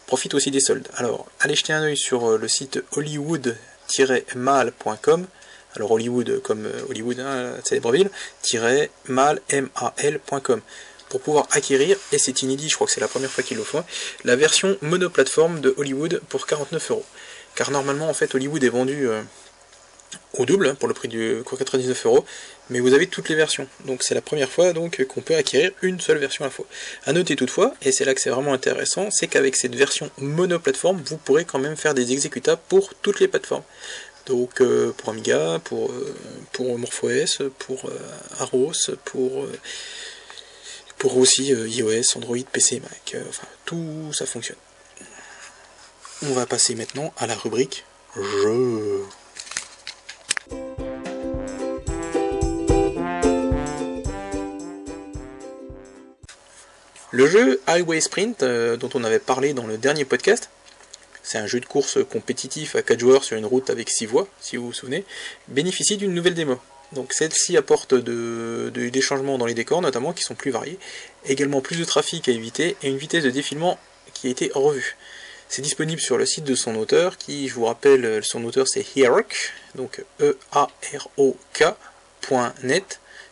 profite 0.07 0.33
aussi 0.33 0.51
des 0.51 0.61
soldes. 0.61 0.89
Alors, 0.95 1.27
allez 1.41 1.55
jeter 1.55 1.75
un 1.75 1.83
oeil 1.83 1.99
sur 1.99 2.39
le 2.39 2.49
site 2.49 2.83
hollywood-mal.com 2.93 5.27
alors 5.77 5.93
Hollywood 5.93 6.41
comme 6.43 6.67
euh, 6.67 6.83
Hollywood, 6.89 7.21
hein, 7.21 7.55
célèbre 7.65 7.93
ville, 7.93 8.11
mal.com 9.09 10.61
pour 11.09 11.21
pouvoir 11.21 11.47
acquérir, 11.53 11.97
et 12.13 12.19
c'est 12.19 12.43
inédit, 12.43 12.69
je 12.69 12.75
crois 12.75 12.87
que 12.87 12.93
c'est 12.93 13.01
la 13.01 13.09
première 13.09 13.31
fois 13.31 13.45
qu'ils 13.45 13.57
le 13.57 13.63
font, 13.63 13.85
la 14.25 14.35
version 14.35 14.77
monoplateforme 14.83 15.61
de 15.61 15.73
Hollywood 15.77 16.21
pour 16.29 16.47
49 16.47 16.91
euros. 16.91 17.05
Car 17.55 17.71
normalement, 17.71 18.09
en 18.09 18.15
fait, 18.15 18.35
Hollywood 18.35 18.63
est 18.65 18.69
vendu 18.69 19.09
euh, 19.09 19.23
au 20.35 20.45
double, 20.45 20.75
pour 20.75 20.89
le 20.89 20.95
prix 20.95 21.09
de 21.09 21.43
99 21.49 22.07
euros, 22.07 22.25
mais 22.71 22.81
vous 22.81 22.93
avez 22.93 23.07
toutes 23.07 23.29
les 23.29 23.35
versions. 23.35 23.67
Donc 23.87 24.03
c'est 24.03 24.15
la 24.15 24.21
première 24.21 24.51
fois 24.51 24.73
donc 24.73 25.05
qu'on 25.07 25.21
peut 25.21 25.37
acquérir 25.37 25.71
une 25.83 26.01
seule 26.01 26.19
version 26.19 26.45
à 26.45 26.49
la. 26.49 26.55
A 27.07 27.13
noter 27.13 27.37
toutefois, 27.37 27.75
et 27.83 27.93
c'est 27.93 28.05
là 28.05 28.15
que 28.15 28.21
c'est 28.21 28.31
vraiment 28.31 28.53
intéressant, 28.53 29.11
c'est 29.11 29.29
qu'avec 29.29 29.57
cette 29.57 29.75
version 29.75 30.11
monoplateforme, 30.19 31.01
vous 31.05 31.17
pourrez 31.17 31.45
quand 31.45 31.59
même 31.59 31.77
faire 31.77 31.95
des 31.95 32.13
exécutables 32.13 32.61
pour 32.69 32.95
toutes 32.95 33.21
les 33.21 33.29
plateformes. 33.29 33.63
Donc 34.27 34.61
euh, 34.61 34.93
pour 34.97 35.11
Amiga, 35.11 35.61
pour, 35.63 35.91
euh, 35.93 36.15
pour 36.53 36.77
MorphOS, 36.79 37.49
pour 37.61 37.87
euh, 37.87 37.99
Aros, 38.41 38.73
pour, 39.05 39.47
pour 40.99 41.17
aussi 41.17 41.47
iOS, 41.51 42.17
Android, 42.17 42.39
PC, 42.51 42.81
Mac, 42.81 43.17
enfin 43.29 43.47
tout 43.65 44.13
ça 44.13 44.27
fonctionne. 44.27 44.57
On 46.23 46.33
va 46.33 46.45
passer 46.45 46.75
maintenant 46.75 47.13
à 47.19 47.29
la 47.29 47.37
rubrique 47.37 47.85
jeux. 48.17 49.05
Le 57.13 57.29
jeu 57.29 57.61
Highway 57.67 58.01
Sprint, 58.01 58.43
dont 58.43 58.91
on 58.95 59.05
avait 59.05 59.21
parlé 59.21 59.55
dans 59.55 59.67
le 59.67 59.79
dernier 59.79 60.05
podcast, 60.05 60.51
c'est 61.27 61.39
un 61.39 61.47
jeu 61.49 61.59
de 61.59 61.67
course 61.67 61.99
compétitif 62.09 62.77
à 62.77 62.83
4 62.83 63.01
joueurs 63.01 63.25
sur 63.25 63.37
une 63.37 63.47
route 63.47 63.69
avec 63.69 63.91
6 63.91 64.07
voies, 64.07 64.29
si 64.41 64.57
vous 64.57 64.67
vous 64.67 64.73
souvenez, 64.73 65.05
bénéficie 65.49 65.97
d'une 65.97 66.15
nouvelle 66.15 66.35
démo. 66.35 66.61
Donc 66.93 67.13
celle-ci 67.13 67.57
apporte 67.57 67.95
des 67.95 69.01
changements 69.01 69.37
dans 69.37 69.47
les 69.47 69.55
décors 69.55 69.83
notamment 69.83 70.13
qui 70.13 70.23
sont 70.23 70.37
plus 70.37 70.53
variés, 70.53 70.79
également 71.25 71.61
plus 71.61 71.81
de 71.81 71.85
trafic 71.85 72.29
à 72.29 72.33
éviter 72.33 72.77
et 72.81 72.89
une 72.89 72.97
vitesse 72.97 73.25
de 73.25 73.31
défilement 73.31 73.77
qui 74.15 74.29
a 74.29 74.31
été 74.31 74.53
revue. 74.55 74.97
C'est 75.49 75.63
disponible 75.63 76.01
sur 76.01 76.17
le 76.17 76.27
site 76.27 76.45
de 76.45 76.55
son 76.55 76.77
auteur 76.77 77.19
qui, 77.19 77.49
je 77.49 77.55
vous 77.55 77.65
rappelle, 77.65 78.23
son 78.23 78.45
auteur 78.45 78.69
c'est 78.69 78.87
Heroc, 78.97 79.53
donc 79.75 80.05
E-A-R-O-K.net 80.21 80.61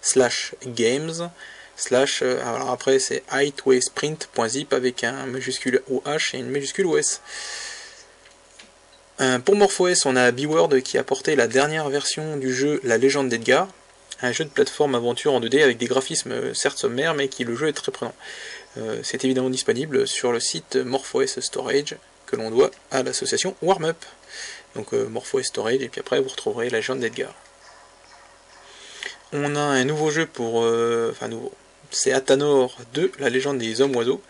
slash 0.03 0.55
games 0.67 1.31
slash, 1.77 2.23
euh, 2.23 2.41
alors 2.45 2.71
après 2.71 2.99
c'est 2.99 3.23
heightawaysprint.zip 3.33 4.73
avec 4.73 5.05
un 5.05 5.27
majuscule 5.27 5.81
OH 5.89 6.35
et 6.35 6.39
une 6.39 6.51
majuscule 6.51 6.87
OS. 6.87 7.21
Euh, 9.21 9.39
pour 9.39 9.55
MorphOS, 9.55 10.07
on 10.07 10.17
a 10.17 10.33
B-Word 10.33 10.83
qui 10.83 10.99
a 10.99 11.03
apporté 11.03 11.37
la 11.37 11.47
dernière 11.47 11.89
version 11.89 12.37
du 12.37 12.53
jeu 12.53 12.81
La 12.83 12.99
Légende 12.99 13.29
d'Edgar, 13.29 13.69
un 14.23 14.33
jeu 14.33 14.45
de 14.45 14.51
plateforme 14.51 14.97
aventure 14.97 15.33
en 15.33 15.41
2D 15.41 15.63
avec 15.63 15.79
des 15.79 15.87
graphismes 15.87 16.33
euh, 16.33 16.55
certes 16.55 16.79
sommaires, 16.79 17.15
mais 17.15 17.29
qui 17.29 17.45
le 17.45 17.55
jeu 17.55 17.69
est 17.69 17.73
très 17.73 17.93
prenant. 17.93 18.15
Euh, 18.77 18.99
c'est 19.05 19.25
évidemment 19.25 19.51
disponible 19.51 20.09
sur 20.09 20.33
le 20.33 20.41
site 20.41 20.75
MorphOS 20.75 21.41
Storage, 21.41 21.97
que 22.27 22.35
l'on 22.35 22.51
doit 22.51 22.73
à 22.91 23.05
l'association 23.05 23.55
WarmUp. 23.63 24.05
Donc 24.75 24.93
MorphOS 24.93 25.45
Storage, 25.45 25.83
et 25.83 25.89
puis 25.89 26.01
après 26.01 26.21
vous 26.21 26.29
retrouverez 26.29 26.69
La 26.69 26.79
Légende 26.79 26.99
d'Edgar. 26.99 27.33
On 29.33 29.55
a 29.55 29.61
un 29.61 29.85
nouveau 29.85 30.11
jeu 30.11 30.27
pour... 30.27 30.57
enfin 30.57 31.29
nouveau. 31.29 31.53
C'est 31.93 32.13
Athanor 32.13 32.77
2, 32.95 33.13
La 33.21 33.31
Légende 33.31 33.59
des 33.59 33.81
Hommes 33.81 33.95
Oiseaux. 33.95 34.21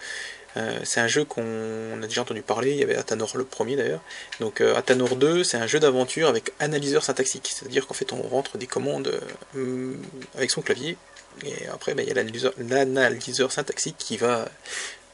Euh, 0.57 0.79
c'est 0.85 1.01
un 1.01 1.09
jeu 1.09 1.25
qu'on 1.25 2.03
a 2.03 2.07
déjà 2.07 2.23
entendu 2.23 2.43
parler, 2.43 2.73
il 2.73 2.79
y 2.79 2.83
avait 2.83 2.97
Athanor 2.97 3.37
le 3.37 3.45
premier 3.45 3.77
d'ailleurs. 3.77 4.01
Donc 4.41 4.61
euh, 4.61 4.77
Athanor 4.77 5.17
2, 5.17 5.45
c'est 5.45 5.57
un 5.57 5.67
jeu 5.67 5.81
d'aventure 5.81 6.29
avec 6.29 6.53
analyseur 6.61 7.03
syntaxique, 7.03 7.51
c'est-à-dire 7.55 7.87
qu'en 7.87 7.95
fait 7.95 8.13
on 8.13 8.23
rentre 8.23 8.59
des 8.59 8.67
commandes 8.67 9.21
euh, 9.57 9.95
avec 10.37 10.51
son 10.51 10.63
clavier, 10.63 10.97
et 11.45 11.67
après 11.73 11.95
bah, 11.95 12.03
il 12.03 12.09
y 12.09 12.13
a 12.13 12.55
l'analyseur 12.63 13.53
syntaxique 13.53 13.97
qui 13.99 14.17
va, 14.17 14.49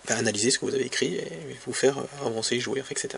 analyser 0.08 0.50
ce 0.50 0.58
que 0.58 0.64
vous 0.64 0.74
avez 0.74 0.86
écrit 0.86 1.16
et 1.16 1.28
vous 1.66 1.72
faire 1.72 1.98
avancer, 2.24 2.58
jouer, 2.58 2.82
etc. 2.90 3.10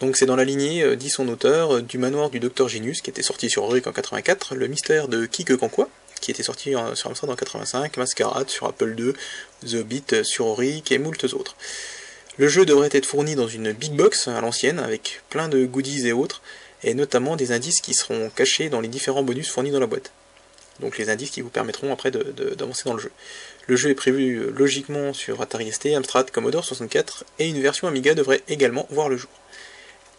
Donc 0.00 0.16
c'est 0.16 0.26
dans 0.26 0.36
la 0.36 0.44
lignée, 0.44 0.96
dit 0.96 1.10
son 1.10 1.28
auteur, 1.28 1.80
du 1.82 1.96
manoir 1.96 2.30
du 2.30 2.40
Docteur 2.40 2.68
Genius 2.68 3.02
qui 3.02 3.10
était 3.10 3.22
sorti 3.22 3.48
sur 3.48 3.68
Ruric 3.68 3.86
en 3.86 3.92
84, 3.92 4.56
le 4.56 4.66
mystère 4.66 5.06
de 5.06 5.26
qui 5.26 5.44
que 5.44 5.52
quand 5.52 5.68
quoi, 5.68 5.88
qui 6.20 6.30
était 6.30 6.42
sorti 6.42 6.74
sur 6.94 7.10
Amstrad 7.10 7.30
en 7.30 7.36
85, 7.36 7.96
Masquerade 7.96 8.50
sur 8.50 8.66
Apple 8.66 8.94
II, 8.98 9.12
The 9.68 9.82
Beat 9.82 10.22
sur 10.24 10.46
Auric 10.46 10.92
et 10.92 10.98
moultes 10.98 11.24
autres. 11.34 11.56
Le 12.38 12.46
jeu 12.46 12.64
devrait 12.64 12.90
être 12.92 13.06
fourni 13.06 13.34
dans 13.34 13.48
une 13.48 13.72
big 13.72 13.92
box 13.92 14.28
à 14.28 14.40
l'ancienne, 14.40 14.78
avec 14.78 15.22
plein 15.28 15.48
de 15.48 15.66
goodies 15.66 16.06
et 16.06 16.12
autres, 16.12 16.40
et 16.84 16.94
notamment 16.94 17.34
des 17.34 17.50
indices 17.50 17.80
qui 17.80 17.94
seront 17.94 18.30
cachés 18.30 18.68
dans 18.68 18.80
les 18.80 18.88
différents 18.88 19.24
bonus 19.24 19.50
fournis 19.50 19.72
dans 19.72 19.80
la 19.80 19.86
boîte. 19.86 20.12
Donc 20.80 20.98
les 20.98 21.10
indices 21.10 21.30
qui 21.30 21.40
vous 21.40 21.48
permettront 21.48 21.92
après 21.92 22.10
d'avancer 22.10 22.84
dans 22.84 22.94
le 22.94 23.00
jeu. 23.00 23.10
Le 23.66 23.76
jeu 23.76 23.90
est 23.90 23.94
prévu 23.94 24.36
euh, 24.36 24.54
logiquement 24.56 25.12
sur 25.12 25.42
Atari 25.42 25.72
ST, 25.72 25.86
Amstrad, 25.86 26.30
Commodore 26.30 26.64
64, 26.64 27.24
et 27.40 27.48
une 27.48 27.60
version 27.60 27.88
Amiga 27.88 28.14
devrait 28.14 28.42
également 28.48 28.86
voir 28.90 29.08
le 29.08 29.16
jour. 29.16 29.30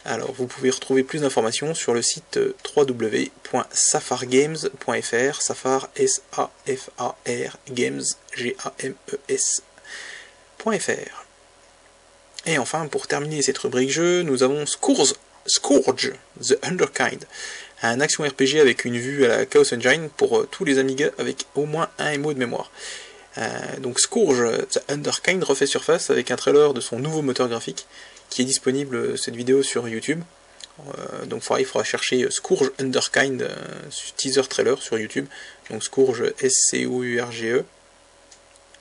Alors, 0.05 0.31
vous 0.31 0.47
pouvez 0.47 0.69
retrouver 0.69 1.03
plus 1.03 1.19
d'informations 1.21 1.73
sur 1.73 1.93
le 1.93 2.01
site 2.01 2.39
www.safargames.fr, 2.75 5.41
Safar 5.41 5.89
S-A-F-A-R, 5.97 7.57
Games, 7.71 8.03
G-A-M-E-S.fr. 8.33 9.65
Et 12.45 12.57
enfin, 12.57 12.87
pour 12.87 13.07
terminer 13.07 13.41
cette 13.41 13.57
rubrique 13.57 13.91
jeu, 13.91 14.21
nous 14.21 14.43
avons 14.43 14.65
Scourge, 14.65 15.15
The 16.41 16.57
Underkind, 16.63 17.25
un 17.81 17.99
action 17.99 18.23
RPG 18.23 18.61
avec 18.61 18.85
une 18.85 18.97
vue 18.97 19.25
à 19.25 19.27
la 19.27 19.45
Chaos 19.45 19.73
Engine 19.73 20.07
pour 20.15 20.47
tous 20.47 20.63
les 20.63 20.77
Amiga 20.77 21.09
avec 21.17 21.45
au 21.55 21.65
moins 21.65 21.89
un 21.97 22.17
MO 22.17 22.33
de 22.33 22.39
mémoire. 22.39 22.71
donc 23.79 23.99
Scourge, 23.99 24.45
The 24.69 24.79
Underkind 24.87 25.43
refait 25.43 25.65
surface 25.65 26.09
avec 26.09 26.31
un 26.31 26.37
trailer 26.37 26.73
de 26.73 26.79
son 26.79 26.99
nouveau 26.99 27.21
moteur 27.21 27.49
graphique 27.49 27.85
qui 28.29 28.43
est 28.43 28.45
disponible 28.45 28.95
euh, 28.95 29.17
cette 29.17 29.35
vidéo 29.35 29.63
sur 29.63 29.87
YouTube. 29.87 30.21
Euh, 30.79 31.25
donc 31.25 31.43
il 31.57 31.65
faudra 31.65 31.83
chercher 31.83 32.23
euh, 32.23 32.29
Scourge 32.29 32.71
Underkind 32.79 33.49
teaser 34.15 34.47
trailer 34.47 34.81
sur 34.81 34.97
YouTube. 34.97 35.25
Donc 35.69 35.83
Scourge 35.83 36.23
S-C-O-U-R-G-E. 36.39 37.65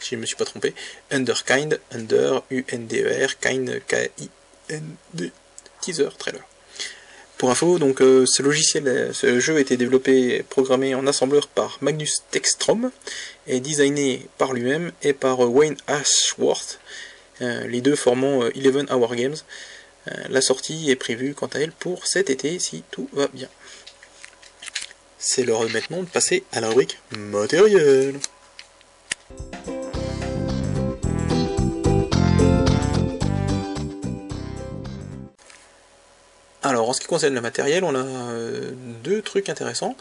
Si 0.00 0.10
je 0.10 0.14
ne 0.16 0.20
me 0.20 0.26
suis 0.26 0.36
pas 0.36 0.44
trompé. 0.44 0.74
Underkind, 1.10 1.80
Under, 1.92 2.42
U-N-D-E-R, 2.50 3.40
Kind, 3.40 3.80
K-I-N-D, 3.88 5.32
teaser 5.80 6.10
trailer. 6.16 6.42
Pour 7.36 7.50
info, 7.50 7.78
donc 7.78 7.98
ce 7.98 8.42
logiciel, 8.42 9.10
ce 9.12 9.38
jeu 9.40 9.56
a 9.56 9.60
été 9.60 9.76
développé 9.76 10.36
et 10.36 10.42
programmé 10.42 10.94
en 10.96 11.06
assembleur 11.06 11.46
par 11.46 11.78
Magnus 11.80 12.22
Textrom 12.30 12.90
et 13.46 13.60
designé 13.60 14.26
par 14.38 14.52
lui-même 14.52 14.92
et 15.02 15.12
par 15.12 15.40
Wayne 15.40 15.76
Ashworth, 15.86 16.80
les 17.40 17.80
deux 17.80 17.96
formant 17.96 18.42
euh, 18.42 18.50
Eleven 18.56 18.86
Hour 18.90 19.14
Games. 19.14 19.36
Euh, 20.08 20.12
la 20.28 20.40
sortie 20.40 20.90
est 20.90 20.96
prévue 20.96 21.34
quant 21.34 21.46
à 21.48 21.58
elle 21.58 21.72
pour 21.72 22.06
cet 22.06 22.30
été 22.30 22.58
si 22.58 22.82
tout 22.90 23.08
va 23.12 23.28
bien. 23.28 23.48
C'est 25.18 25.44
l'heure 25.44 25.68
maintenant 25.70 26.02
de 26.02 26.08
passer 26.08 26.44
à 26.52 26.60
la 26.60 26.68
rubrique 26.68 26.98
matériel. 27.16 28.18
Alors 36.62 36.88
en 36.88 36.92
ce 36.92 37.00
qui 37.00 37.06
concerne 37.06 37.34
le 37.34 37.40
matériel, 37.40 37.82
on 37.82 37.94
a 37.94 38.04
deux 39.02 39.22
trucs 39.22 39.48
intéressants. 39.48 39.96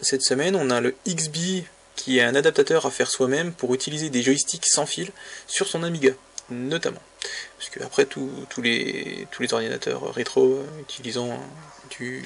Cette 0.00 0.22
semaine, 0.22 0.56
on 0.56 0.70
a 0.70 0.80
le 0.80 0.94
XB 1.06 1.64
qui 1.96 2.18
est 2.18 2.22
un 2.22 2.34
adaptateur 2.34 2.86
à 2.86 2.90
faire 2.90 3.10
soi-même 3.10 3.52
pour 3.52 3.74
utiliser 3.74 4.10
des 4.10 4.22
joysticks 4.22 4.66
sans 4.66 4.86
fil 4.86 5.10
sur 5.46 5.66
son 5.66 5.82
Amiga 5.82 6.12
notamment. 6.50 7.00
Parce 7.58 7.70
que 7.70 7.82
après 7.82 8.06
tous 8.06 8.46
les, 8.62 9.26
tous 9.30 9.42
les 9.42 9.54
ordinateurs 9.54 10.12
rétro 10.12 10.54
euh, 10.54 10.80
utilisant 10.80 11.30
du, 11.90 12.24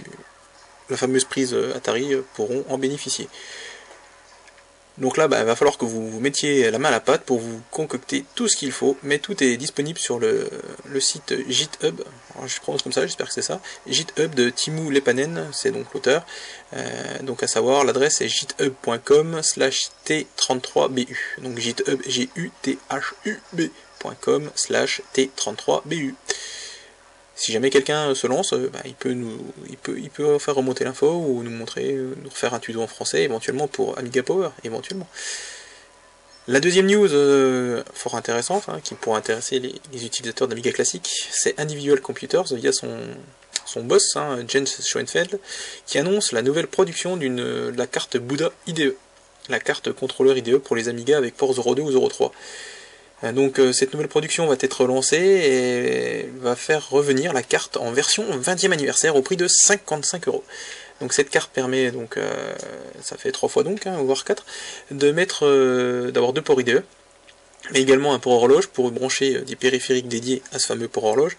la 0.90 0.96
fameuse 0.96 1.24
prise 1.24 1.54
euh, 1.54 1.76
Atari 1.76 2.14
euh, 2.14 2.22
pourront 2.34 2.64
en 2.68 2.78
bénéficier. 2.78 3.28
Donc 4.96 5.16
là, 5.16 5.28
bah, 5.28 5.38
il 5.38 5.44
va 5.44 5.54
falloir 5.54 5.78
que 5.78 5.84
vous, 5.84 6.10
vous 6.10 6.18
mettiez 6.18 6.72
la 6.72 6.80
main 6.80 6.88
à 6.88 6.90
la 6.90 6.98
pâte 6.98 7.22
pour 7.22 7.38
vous 7.38 7.60
concocter 7.70 8.24
tout 8.34 8.48
ce 8.48 8.56
qu'il 8.56 8.72
faut, 8.72 8.96
mais 9.04 9.20
tout 9.20 9.44
est 9.44 9.56
disponible 9.56 9.96
sur 9.96 10.18
le, 10.18 10.50
site 10.98 11.34
GitHub, 11.48 12.00
je 12.44 12.58
prononce 12.58 12.82
comme 12.82 12.92
ça, 12.92 13.02
j'espère 13.02 13.28
que 13.28 13.32
c'est 13.32 13.42
ça, 13.42 13.60
GitHub 13.86 14.34
de 14.34 14.50
Timou 14.50 14.90
Lepanen, 14.90 15.50
c'est 15.52 15.70
donc 15.70 15.86
l'auteur, 15.94 16.26
donc 17.22 17.44
à 17.44 17.46
savoir 17.46 17.84
l'adresse 17.84 18.22
est 18.22 18.28
github.com 18.28 19.40
slash 19.44 19.90
t33bu, 20.04 21.36
donc 21.42 21.58
github 21.58 22.02
G-U-T-H-U-B 22.04 23.60
com 24.20 24.50
slash 24.54 25.02
t33bu. 25.14 26.14
Si 27.38 27.52
jamais 27.52 27.70
quelqu'un 27.70 28.16
se 28.16 28.26
lance, 28.26 28.52
euh, 28.52 28.68
bah, 28.72 28.80
il, 28.84 28.94
peut 28.94 29.12
nous, 29.12 29.38
il, 29.70 29.76
peut, 29.76 29.96
il 29.96 30.10
peut 30.10 30.40
faire 30.40 30.56
remonter 30.56 30.82
l'info 30.82 31.06
ou 31.24 31.44
nous 31.44 31.52
montrer, 31.52 31.92
euh, 31.92 32.16
nous 32.24 32.30
faire 32.30 32.52
un 32.52 32.58
tuto 32.58 32.82
en 32.82 32.88
français 32.88 33.22
éventuellement 33.22 33.68
pour 33.68 33.96
Amiga 33.96 34.24
Power, 34.24 34.48
éventuellement. 34.64 35.06
La 36.48 36.58
deuxième 36.58 36.86
news 36.86 37.12
euh, 37.12 37.84
fort 37.94 38.16
intéressante, 38.16 38.64
hein, 38.68 38.80
qui 38.82 38.96
pourra 38.96 39.18
intéresser 39.18 39.60
les, 39.60 40.04
utilisateurs 40.04 40.48
d'Amiga 40.48 40.72
classique, 40.72 41.08
c'est 41.30 41.60
Individual 41.60 42.00
Computers 42.00 42.52
via 42.54 42.72
son, 42.72 42.98
son 43.66 43.84
boss, 43.84 44.16
hein, 44.16 44.38
Jens 44.48 44.82
Schoenfeld, 44.82 45.38
qui 45.86 45.98
annonce 45.98 46.32
la 46.32 46.42
nouvelle 46.42 46.66
production 46.66 47.16
d'une 47.16 47.68
la 47.68 47.86
carte 47.86 48.16
Buddha 48.16 48.50
IDE, 48.66 48.96
la 49.48 49.60
carte 49.60 49.92
contrôleur 49.92 50.36
IDE 50.36 50.56
pour 50.56 50.74
les 50.74 50.88
Amiga 50.88 51.18
avec 51.18 51.36
port 51.36 51.54
02 51.54 51.82
ou 51.82 52.08
03. 52.08 52.32
Euh, 53.24 53.32
donc 53.32 53.58
euh, 53.58 53.72
cette 53.72 53.92
nouvelle 53.92 54.08
production 54.08 54.46
va 54.46 54.56
être 54.58 54.86
lancée 54.86 55.16
et 55.16 56.30
va 56.40 56.56
faire 56.56 56.88
revenir 56.90 57.32
la 57.32 57.42
carte 57.42 57.76
en 57.76 57.90
version 57.90 58.24
20e 58.38 58.72
anniversaire 58.72 59.16
au 59.16 59.22
prix 59.22 59.36
de 59.36 59.48
55 59.48 60.28
euros. 60.28 60.44
Donc 61.00 61.12
cette 61.12 61.30
carte 61.30 61.50
permet, 61.52 61.90
donc 61.90 62.16
euh, 62.16 62.54
ça 63.02 63.16
fait 63.16 63.30
3 63.30 63.48
fois 63.48 63.62
donc, 63.62 63.86
hein, 63.86 63.96
voire 64.02 64.24
4, 64.24 64.44
de 64.90 65.12
mettre, 65.12 66.10
d'avoir 66.10 66.32
deux 66.32 66.42
ports 66.42 66.60
IDE, 66.60 66.82
mais 67.72 67.80
également 67.80 68.14
un 68.14 68.18
port 68.18 68.34
horloge 68.34 68.66
pour 68.66 68.90
brancher 68.90 69.40
des 69.42 69.54
périphériques 69.56 70.08
dédiés 70.08 70.42
à 70.52 70.58
ce 70.58 70.66
fameux 70.66 70.88
port 70.88 71.04
horloge. 71.04 71.36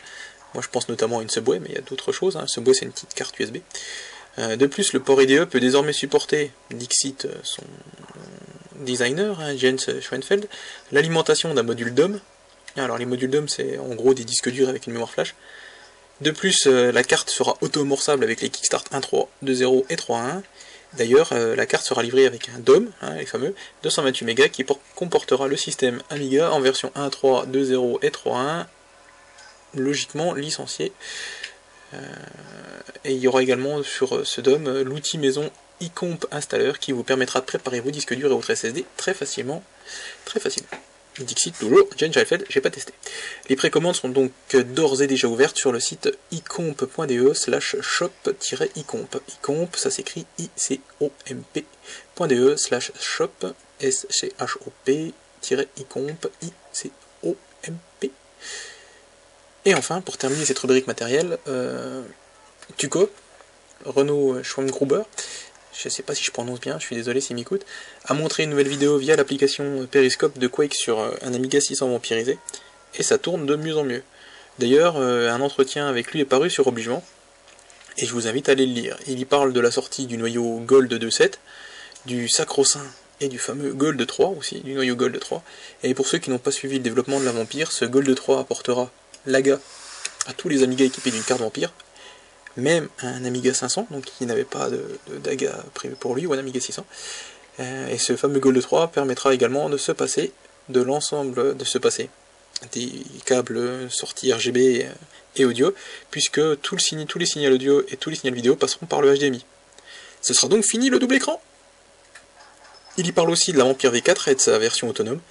Moi 0.53 0.63
je 0.63 0.69
pense 0.69 0.88
notamment 0.88 1.19
à 1.19 1.21
une 1.21 1.29
Subway, 1.29 1.59
mais 1.59 1.69
il 1.69 1.75
y 1.75 1.77
a 1.77 1.81
d'autres 1.81 2.12
choses. 2.12 2.38
Hein. 2.38 2.45
Subway 2.48 2.74
c'est 2.74 2.86
une 2.86 2.91
petite 2.91 3.13
carte 3.13 3.38
USB. 3.39 3.57
de 4.38 4.65
plus, 4.65 4.93
le 4.93 5.01
port 5.01 5.21
IDE 5.21 5.43
peut 5.43 5.59
désormais 5.59 5.93
supporter 5.93 6.51
Dixit, 6.71 7.27
son, 7.43 7.63
designer, 8.79 9.39
hein, 9.39 9.55
Jens 9.55 9.89
Schoenfeld, 10.01 10.48
l'alimentation 10.91 11.53
d'un 11.53 11.63
module 11.63 11.93
DOM. 11.93 12.19
Alors 12.75 12.98
les 12.98 13.05
modules 13.05 13.29
DOM, 13.29 13.48
c'est 13.48 13.77
en 13.77 13.95
gros 13.95 14.13
des 14.13 14.24
disques 14.24 14.50
durs 14.50 14.69
avec 14.69 14.88
une 14.88 14.93
mémoire 14.93 15.12
flash. 15.12 15.36
De 16.21 16.31
plus, 16.31 16.67
euh, 16.67 16.91
la 16.91 17.03
carte 17.03 17.29
sera 17.29 17.57
auto-morsable 17.62 18.24
avec 18.24 18.41
les 18.41 18.50
Kickstart 18.50 18.83
1.3, 18.91 19.27
2.0 19.45 19.86
et 19.89 19.95
3.1. 19.95 20.41
D'ailleurs, 20.98 21.29
euh, 21.31 21.55
la 21.55 21.65
carte 21.65 21.86
sera 21.86 22.03
livrée 22.03 22.25
avec 22.25 22.50
un 22.50 22.59
DOM, 22.59 22.89
hein, 23.01 23.15
les 23.15 23.25
fameux, 23.25 23.55
228 23.83 24.25
MB, 24.25 24.50
qui 24.50 24.65
comportera 24.95 25.48
le 25.48 25.55
système 25.55 26.01
Amiga 26.09 26.51
en 26.51 26.59
version 26.59 26.91
1.3, 26.95 27.48
2.0 27.50 28.00
et 28.01 28.09
3.1, 28.09 28.65
logiquement 29.75 30.33
licencié. 30.33 30.91
Euh, 31.93 31.98
et 33.05 33.13
il 33.13 33.19
y 33.19 33.27
aura 33.27 33.41
également 33.41 33.81
sur 33.83 34.27
ce 34.27 34.41
DOM 34.41 34.81
l'outil 34.81 35.19
maison 35.19 35.50
iComp 35.81 36.25
installeur 36.31 36.79
qui 36.79 36.91
vous 36.91 37.03
permettra 37.03 37.39
de 37.41 37.45
préparer 37.45 37.79
vos 37.79 37.91
disques 37.91 38.13
durs 38.13 38.31
et 38.31 38.36
votre 38.36 38.53
SSD 38.53 38.86
très 38.98 39.13
facilement. 39.13 39.63
Très 40.25 40.39
facilement. 40.39 40.69
Dixit 41.17 41.57
toujours, 41.57 41.88
Jen 41.98 42.13
Jalfeld, 42.13 42.45
j'ai 42.50 42.62
pas 42.62 42.69
testé. 42.69 42.93
Les 43.50 43.55
précommandes 43.55 43.95
sont 43.95 44.09
donc 44.09 44.31
d'ores 44.53 45.01
et 45.01 45.07
déjà 45.07 45.27
ouvertes 45.27 45.57
sur 45.57 45.71
le 45.71 45.79
site 45.79 46.09
icomp.de 46.31 47.33
slash 47.33 47.75
shop-icomp. 47.81 49.19
icomp, 49.27 49.69
ça 49.75 49.89
s'écrit 49.91 50.25
I-C-O-M-P.de 50.38 51.65
slash 52.55 52.91
shop 53.00 53.53
S-C-H-O-P-icomp 53.81 55.07
I-C-O-M-P. 56.41 58.12
Et 59.65 59.74
enfin, 59.75 60.00
pour 60.01 60.17
terminer 60.17 60.45
cette 60.45 60.59
rubrique 60.59 60.88
matérielle, 60.88 61.38
euh, 61.48 62.01
Tuco, 62.77 63.09
Renault 63.86 64.41
Schwammgruber, 64.43 65.03
je 65.81 65.88
sais 65.88 66.03
pas 66.03 66.13
si 66.13 66.24
je 66.24 66.31
prononce 66.31 66.59
bien, 66.59 66.77
je 66.77 66.86
suis 66.86 66.95
désolé 66.95 67.21
s'il 67.21 67.38
m'écoute, 67.38 67.65
a 68.05 68.13
montré 68.13 68.43
une 68.43 68.50
nouvelle 68.50 68.67
vidéo 68.67 68.98
via 68.98 69.15
l'application 69.15 69.88
Periscope 69.89 70.38
de 70.38 70.48
Quake 70.48 70.75
sur 70.75 71.00
euh, 71.00 71.12
un 71.21 71.33
Amiga 71.33 71.62
600 71.62 71.88
vampirisé, 71.88 72.38
et 72.95 73.03
ça 73.03 73.17
tourne 73.17 73.45
de 73.45 73.55
mieux 73.55 73.77
en 73.77 73.86
mieux. 73.86 74.03
D'ailleurs, 74.59 74.98
euh, 74.98 75.29
un 75.29 75.39
entretien 75.39 75.88
avec 75.88 76.12
lui 76.12 76.19
est 76.19 76.25
paru 76.25 76.50
sur 76.50 76.67
Obligement, 76.67 77.03
et 77.98 78.05
je 78.05 78.13
vous 78.13 78.27
invite 78.27 78.50
à 78.50 78.51
aller 78.53 78.65
le 78.65 78.74
lire. 78.74 78.98
Il 79.07 79.19
y 79.19 79.25
parle 79.25 79.53
de 79.53 79.59
la 79.59 79.71
sortie 79.71 80.05
du 80.05 80.17
noyau 80.17 80.59
Gold 80.65 80.91
2.7, 80.91 81.36
du 82.05 82.27
Sacro-Saint 82.27 82.86
et 83.21 83.29
du 83.29 83.39
fameux 83.39 83.74
Gold 83.74 84.05
3 84.05 84.29
aussi, 84.29 84.59
du 84.59 84.74
noyau 84.74 84.95
Gold 84.95 85.17
3. 85.17 85.43
Et 85.83 85.93
pour 85.93 86.07
ceux 86.07 86.17
qui 86.17 86.29
n'ont 86.29 86.39
pas 86.39 86.51
suivi 86.51 86.75
le 86.77 86.83
développement 86.83 87.19
de 87.19 87.25
la 87.25 87.31
Vampire, 87.31 87.71
ce 87.71 87.86
Gold 87.86 88.13
3 88.13 88.39
apportera 88.39 88.91
l'AGA 89.25 89.59
à 90.27 90.33
tous 90.33 90.50
les 90.50 90.63
Amiga 90.63 90.83
équipés 90.86 91.12
d'une 91.12 91.24
carte 91.24 91.41
Vampire, 91.41 91.74
même 92.61 92.89
un 93.01 93.25
Amiga 93.25 93.53
500, 93.53 93.87
donc 93.91 94.05
qui 94.05 94.25
n'avait 94.25 94.43
pas 94.43 94.69
de, 94.69 94.83
DAGA 95.23 95.63
prévu 95.73 95.95
pour 95.95 96.15
lui, 96.15 96.25
ou 96.25 96.33
un 96.33 96.37
Amiga 96.37 96.59
600. 96.59 96.85
Euh, 97.59 97.87
et 97.87 97.97
ce 97.97 98.15
fameux 98.15 98.39
Gold 98.39 98.61
3 98.61 98.89
permettra 98.89 99.33
également 99.33 99.69
de 99.69 99.77
se 99.77 99.91
passer 99.91 100.31
de 100.69 100.81
l'ensemble, 100.81 101.57
de 101.57 101.65
se 101.65 101.77
passer 101.77 102.09
des 102.71 102.91
câbles 103.25 103.89
sortis 103.89 104.33
RGB 104.33 104.85
et 105.35 105.45
audio, 105.45 105.73
puisque 106.11 106.41
tous 106.61 106.75
les 107.15 107.25
signaux 107.25 107.53
audio 107.53 107.83
et 107.89 107.97
tous 107.97 108.09
les 108.09 108.15
signaux 108.15 108.33
vidéo 108.33 108.55
passeront 108.55 108.85
par 108.85 109.01
le 109.01 109.15
HDMI. 109.15 109.45
Ce 110.21 110.33
sera 110.33 110.47
donc 110.47 110.63
fini 110.63 110.89
le 110.89 110.99
double 110.99 111.15
écran 111.15 111.41
Il 112.97 113.07
y 113.07 113.11
parle 113.11 113.29
aussi 113.29 113.53
de 113.53 113.57
la 113.57 113.63
Vampire 113.63 113.93
V4 113.93 114.31
et 114.31 114.35
de 114.35 114.39
sa 114.39 114.57
version 114.59 114.89
autonome. 114.89 115.21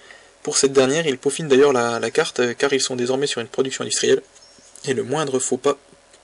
Pour 0.42 0.56
cette 0.56 0.72
dernière, 0.72 1.06
il 1.06 1.18
peaufine 1.18 1.48
d'ailleurs 1.48 1.72
la, 1.72 2.00
la 2.00 2.10
carte, 2.10 2.54
car 2.56 2.72
ils 2.72 2.80
sont 2.80 2.96
désormais 2.96 3.26
sur 3.26 3.40
une 3.40 3.48
production 3.48 3.82
industrielle, 3.82 4.22
et 4.84 4.94
le 4.94 5.02
moindre 5.02 5.38
faux 5.38 5.58
pas 5.58 5.76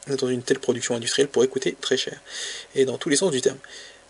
dans 0.09 0.29
une 0.29 0.43
telle 0.43 0.59
production 0.59 0.95
industrielle 0.95 1.29
pourrait 1.29 1.49
coûter 1.49 1.77
très 1.81 1.97
cher. 1.97 2.21
Et 2.75 2.85
dans 2.85 2.99
tous 2.99 3.09
les 3.09 3.17
sens 3.17 3.31
du 3.31 3.41
terme. 3.41 3.59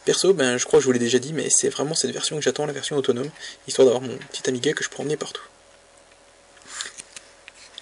Perso, 0.04 0.34
ben, 0.34 0.58
je 0.58 0.66
crois 0.66 0.78
que 0.78 0.82
je 0.82 0.86
vous 0.86 0.92
l'ai 0.92 0.98
déjà 0.98 1.18
dit, 1.18 1.32
mais 1.32 1.48
c'est 1.48 1.70
vraiment 1.70 1.94
cette 1.94 2.10
version 2.10 2.36
que 2.36 2.42
j'attends, 2.42 2.66
la 2.66 2.72
version 2.72 2.96
autonome, 2.96 3.30
histoire 3.66 3.86
d'avoir 3.86 4.02
mon 4.02 4.16
petit 4.16 4.48
Amiga 4.48 4.72
que 4.72 4.84
je 4.84 4.90
peux 4.90 5.00
emmener 5.00 5.16
partout. 5.16 5.42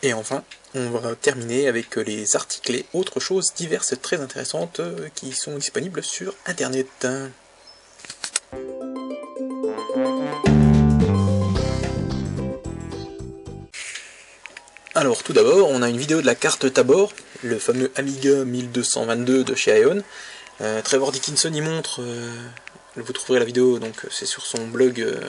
Et 0.04 0.12
enfin, 0.12 0.44
on 0.74 0.90
va 0.90 1.14
terminer 1.14 1.68
avec 1.68 1.96
les 1.96 2.36
articles 2.36 2.74
et 2.74 2.86
autres 2.92 3.20
choses 3.20 3.52
diverses 3.54 3.94
très 4.00 4.20
intéressantes 4.20 4.80
qui 5.14 5.32
sont 5.32 5.56
disponibles 5.56 6.02
sur 6.02 6.34
Internet. 6.46 7.06
Alors 14.94 15.22
tout 15.22 15.32
d'abord, 15.32 15.68
on 15.70 15.82
a 15.82 15.88
une 15.88 15.96
vidéo 15.96 16.20
de 16.20 16.26
la 16.26 16.34
carte 16.34 16.72
Tabor, 16.72 17.12
le 17.42 17.58
fameux 17.58 17.90
Amiga 17.96 18.44
1222 18.44 19.44
de 19.44 19.54
chez 19.54 19.80
Ion. 19.80 20.02
Euh, 20.60 20.82
Trevor 20.82 21.12
Dickinson 21.12 21.52
y 21.52 21.60
montre, 21.60 22.00
euh, 22.02 22.30
vous 22.96 23.12
trouverez 23.12 23.40
la 23.40 23.44
vidéo, 23.44 23.78
donc 23.78 24.06
c'est 24.10 24.26
sur 24.26 24.46
son 24.46 24.66
blog 24.68 25.00
euh, 25.00 25.20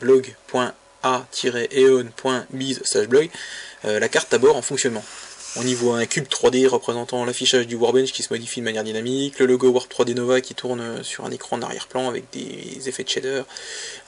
blog.a-eon.biz 0.00 2.80
blog, 3.08 3.30
la 3.84 4.08
carte 4.08 4.28
Tabor 4.28 4.56
en 4.56 4.62
fonctionnement. 4.62 5.04
On 5.58 5.62
y 5.62 5.72
voit 5.72 5.96
un 5.98 6.04
cube 6.04 6.26
3D 6.26 6.66
représentant 6.66 7.24
l'affichage 7.24 7.66
du 7.66 7.76
Warbench 7.76 8.12
qui 8.12 8.22
se 8.22 8.30
modifie 8.30 8.60
de 8.60 8.66
manière 8.66 8.84
dynamique, 8.84 9.38
le 9.38 9.46
logo 9.46 9.70
Warp 9.70 9.90
3D 9.90 10.12
Nova 10.12 10.42
qui 10.42 10.54
tourne 10.54 11.02
sur 11.02 11.24
un 11.24 11.30
écran 11.30 11.56
d'arrière-plan 11.56 12.10
avec 12.10 12.24
des 12.32 12.90
effets 12.90 13.04
de 13.04 13.08
shader, 13.08 13.40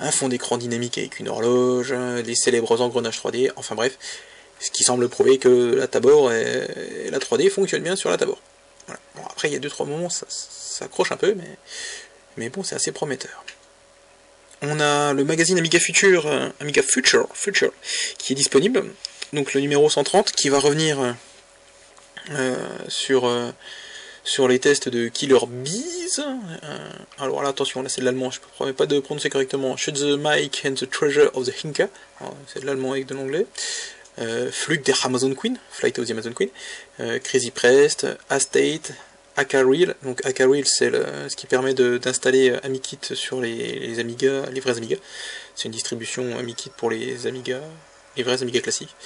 un 0.00 0.10
fond 0.10 0.28
d'écran 0.28 0.58
dynamique 0.58 0.98
avec 0.98 1.18
une 1.20 1.28
horloge, 1.28 1.94
des 2.22 2.34
célèbres 2.34 2.82
engrenages 2.82 3.18
3D, 3.18 3.50
enfin 3.56 3.74
bref, 3.74 3.96
ce 4.60 4.70
qui 4.70 4.84
semble 4.84 5.08
prouver 5.08 5.38
que 5.38 5.74
la 5.74 5.86
Tabor 5.86 6.32
et 6.32 7.10
la 7.10 7.18
3D 7.18 7.50
fonctionnent 7.50 7.82
bien 7.82 7.96
sur 7.96 8.10
la 8.10 8.16
Tabor. 8.16 8.40
après, 9.26 9.48
il 9.48 9.54
y 9.54 9.56
a 9.56 9.60
2-3 9.60 9.86
moments, 9.86 10.08
ça, 10.08 10.26
accroche 10.84 11.12
un 11.12 11.16
peu, 11.16 11.34
mais, 11.34 11.58
mais 12.36 12.48
bon, 12.48 12.62
c'est 12.62 12.74
assez 12.74 12.92
prometteur. 12.92 13.44
On 14.60 14.80
a 14.80 15.12
le 15.12 15.24
magazine 15.24 15.56
Amiga 15.58 15.78
Future, 15.78 16.26
euh, 16.26 16.48
Amiga 16.60 16.82
Future, 16.82 17.28
Future, 17.32 17.72
qui 18.18 18.32
est 18.32 18.36
disponible. 18.36 18.84
Donc 19.32 19.54
le 19.54 19.60
numéro 19.60 19.88
130 19.88 20.32
qui 20.32 20.48
va 20.48 20.58
revenir 20.58 21.14
euh, 22.30 22.56
sur, 22.88 23.26
euh, 23.26 23.52
sur 24.24 24.48
les 24.48 24.58
tests 24.58 24.88
de 24.88 25.06
Killer 25.06 25.38
Bees. 25.46 26.20
alors 27.18 27.42
là, 27.42 27.50
attention, 27.50 27.82
là 27.82 27.88
c'est 27.88 28.00
de 28.00 28.06
l'allemand, 28.06 28.32
je 28.32 28.40
ne 28.40 28.44
promets 28.46 28.72
pas 28.72 28.86
de 28.86 28.98
prononcer 28.98 29.30
correctement. 29.30 29.76
Shoot 29.76 29.94
the 29.94 30.18
Mic 30.18 30.62
and 30.64 30.74
the 30.74 30.90
Treasure 30.90 31.30
of 31.34 31.46
the 31.46 31.64
Hinka. 31.64 31.88
C'est 32.52 32.60
de 32.60 32.66
l'allemand 32.66 32.92
avec 32.92 33.06
de 33.06 33.14
l'anglais 33.14 33.46
euh, 34.20 34.50
Flug 34.50 34.82
der 34.82 35.04
Amazon 35.04 35.34
Queen, 35.34 35.58
Flight 35.70 35.98
of 35.98 36.06
the 36.06 36.10
Amazon 36.10 36.32
Queen, 36.32 36.48
euh, 37.00 37.18
Crazy 37.18 37.50
Prest, 37.50 38.06
Astate. 38.28 38.92
Donc 40.02 40.26
Acareel, 40.26 40.66
c'est 40.66 40.90
ce 40.90 41.36
qui 41.36 41.46
permet 41.46 41.72
d'installer 41.72 42.50
euh, 42.50 42.58
AmiKit 42.64 42.98
sur 43.14 43.40
les, 43.40 44.00
Amiga, 44.00 44.46
les 44.52 44.58
vrais 44.58 44.76
Amiga. 44.76 44.96
C'est 45.54 45.66
une 45.66 45.72
distribution 45.72 46.36
AmiKit 46.36 46.72
pour 46.76 46.90
les 46.90 47.28
Amiga, 47.28 47.60
les 48.16 48.24
vrais 48.24 48.42
Amiga 48.42 48.60
classiques. 48.60 48.96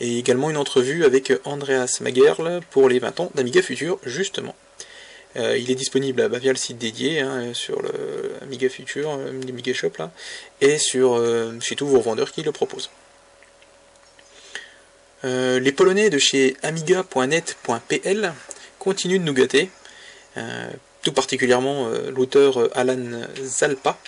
Et 0.00 0.18
également 0.18 0.50
une 0.50 0.56
entrevue 0.56 1.04
avec 1.04 1.32
Andreas 1.44 1.98
Magerl 2.00 2.62
pour 2.72 2.88
les 2.88 2.98
20 2.98 3.20
ans 3.20 3.30
d'Amiga 3.36 3.62
Future, 3.62 4.00
justement. 4.04 4.56
il 5.36 5.70
est 5.70 5.76
disponible 5.76 6.36
via 6.36 6.50
le 6.50 6.58
site 6.58 6.78
dédié 6.78 7.20
hein, 7.20 7.54
sur 7.54 7.80
le 7.80 7.92
Amiga 8.42 8.68
Future, 8.68 9.16
l'Amiga 9.46 9.72
Shop 9.72 9.92
là, 10.00 10.10
et 10.60 10.78
sur 10.78 11.22
chez 11.60 11.76
tous 11.76 11.86
vos 11.86 12.00
vendeurs 12.00 12.32
qui 12.32 12.42
le 12.42 12.50
proposent. 12.50 12.90
Euh, 15.26 15.58
les 15.58 15.72
Polonais 15.72 16.08
de 16.08 16.18
chez 16.18 16.56
amiga.net.pl 16.62 18.32
continuent 18.78 19.18
de 19.18 19.24
nous 19.24 19.32
gâter, 19.32 19.70
euh, 20.36 20.68
tout 21.02 21.12
particulièrement 21.12 21.88
euh, 21.88 22.12
l'auteur 22.12 22.70
Alan 22.76 23.24
Zalpa, 23.42 23.98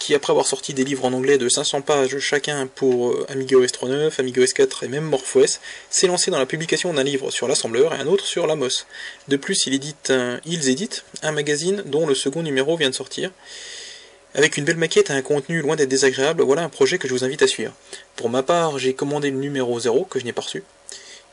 qui 0.00 0.12
après 0.12 0.32
avoir 0.32 0.46
sorti 0.46 0.74
des 0.74 0.82
livres 0.82 1.04
en 1.04 1.12
anglais 1.12 1.38
de 1.38 1.48
500 1.48 1.82
pages 1.82 2.18
chacun 2.18 2.66
pour 2.66 3.14
Amiga 3.28 3.56
OS 3.56 3.70
3.9, 3.70 4.18
Amiga 4.18 4.42
OS 4.42 4.52
4 4.54 4.82
et 4.82 4.88
même 4.88 5.04
MorphOS, 5.04 5.60
s'est 5.88 6.08
lancé 6.08 6.32
dans 6.32 6.38
la 6.38 6.46
publication 6.46 6.92
d'un 6.92 7.04
livre 7.04 7.30
sur 7.30 7.46
l'assembleur 7.46 7.94
et 7.94 7.98
un 7.98 8.06
autre 8.08 8.26
sur 8.26 8.48
l'AMOS. 8.48 8.86
De 9.28 9.36
plus, 9.36 9.66
il 9.66 9.74
édite, 9.74 10.12
ils 10.44 10.68
éditent 10.68 11.04
un 11.22 11.32
magazine 11.32 11.82
dont 11.86 12.06
le 12.06 12.14
second 12.16 12.42
numéro 12.42 12.76
vient 12.76 12.90
de 12.90 12.94
sortir, 12.94 13.30
avec 14.36 14.58
une 14.58 14.64
belle 14.64 14.76
maquette 14.76 15.10
et 15.10 15.14
un 15.14 15.22
contenu 15.22 15.62
loin 15.62 15.76
d'être 15.76 15.88
désagréable, 15.88 16.42
voilà 16.42 16.62
un 16.62 16.68
projet 16.68 16.98
que 16.98 17.08
je 17.08 17.14
vous 17.14 17.24
invite 17.24 17.42
à 17.42 17.46
suivre. 17.46 17.72
Pour 18.16 18.28
ma 18.28 18.42
part, 18.42 18.78
j'ai 18.78 18.92
commandé 18.92 19.30
le 19.30 19.38
numéro 19.38 19.80
0 19.80 20.04
que 20.04 20.20
je 20.20 20.24
n'ai 20.24 20.32
pas 20.32 20.42
reçu. 20.42 20.62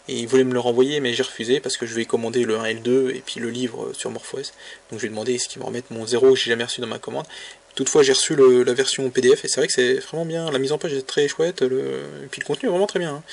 Et 0.07 0.19
il 0.19 0.27
voulait 0.27 0.45
me 0.45 0.53
le 0.53 0.59
renvoyer, 0.59 0.99
mais 1.01 1.13
j'ai 1.13 1.23
refusé 1.23 1.59
parce 1.59 1.77
que 1.77 1.85
je 1.85 1.93
vais 1.93 2.05
commander 2.05 2.43
le 2.43 2.57
1 2.57 2.65
et 2.65 2.73
le 2.73 2.79
2 2.79 3.11
et 3.11 3.21
puis 3.25 3.39
le 3.39 3.49
livre 3.49 3.91
sur 3.93 4.09
MorphOS. 4.09 4.51
Donc 4.89 4.99
je 4.99 5.01
vais 5.01 5.09
demander 5.09 5.37
ce 5.37 5.47
qu'il 5.47 5.61
me 5.61 5.65
remette 5.65 5.91
mon 5.91 6.05
0 6.05 6.33
que 6.33 6.39
j'ai 6.39 6.51
jamais 6.51 6.63
reçu 6.63 6.81
dans 6.81 6.87
ma 6.87 6.99
commande. 6.99 7.25
Toutefois, 7.75 8.03
j'ai 8.03 8.13
reçu 8.13 8.35
la 8.35 8.73
version 8.73 9.09
PDF 9.09 9.43
et 9.43 9.47
c'est 9.47 9.59
vrai 9.59 9.67
que 9.67 9.73
c'est 9.73 9.95
vraiment 9.95 10.25
bien. 10.25 10.49
La 10.51 10.59
mise 10.59 10.71
en 10.71 10.77
page 10.77 10.93
est 10.93 11.07
très 11.07 11.27
chouette, 11.27 11.61
et 11.61 11.67
puis 12.29 12.39
le 12.39 12.45
contenu 12.45 12.67
est 12.67 12.71
vraiment 12.71 12.87
très 12.87 12.99
bien. 12.99 13.15
Hein. 13.15 13.23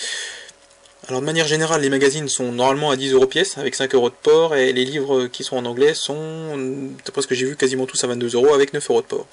Alors 1.08 1.22
de 1.22 1.26
manière 1.26 1.46
générale, 1.46 1.80
les 1.80 1.88
magazines 1.88 2.28
sont 2.28 2.52
normalement 2.52 2.90
à 2.90 2.96
10 2.96 3.14
euros 3.14 3.26
pièce, 3.26 3.58
avec 3.58 3.74
5 3.74 3.94
euros 3.94 4.10
de 4.10 4.14
port, 4.14 4.54
et 4.54 4.72
les 4.72 4.84
livres 4.84 5.26
qui 5.26 5.44
sont 5.44 5.56
en 5.56 5.64
anglais 5.64 5.94
sont, 5.94 6.56
d'après 7.04 7.22
ce 7.22 7.26
que 7.26 7.34
j'ai 7.34 7.46
vu, 7.46 7.56
quasiment 7.56 7.86
tous 7.86 8.02
à 8.04 8.06
22 8.06 8.34
euros, 8.34 8.54
avec 8.54 8.72
9 8.72 8.90
euros 8.90 9.00
de 9.00 9.06
port. 9.06 9.26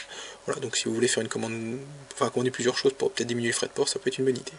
Voilà, 0.48 0.60
donc 0.62 0.76
si 0.76 0.86
vous 0.86 0.96
voulez 0.96 1.08
faire 1.08 1.22
une 1.22 1.30
commande, 1.30 1.78
enfin 2.16 2.30
commander 2.30 2.50
plusieurs 2.52 2.78
choses 2.78 2.94
pour 2.94 3.12
peut-être 3.12 3.28
diminuer 3.28 3.50
les 3.50 3.54
frais 3.54 3.68
de 3.68 3.74
port, 3.74 3.88
ça 3.88 4.00
peut 4.00 4.08
être 4.08 4.18
une 4.18 4.26
bonne 4.26 4.38
idée. 4.38 4.54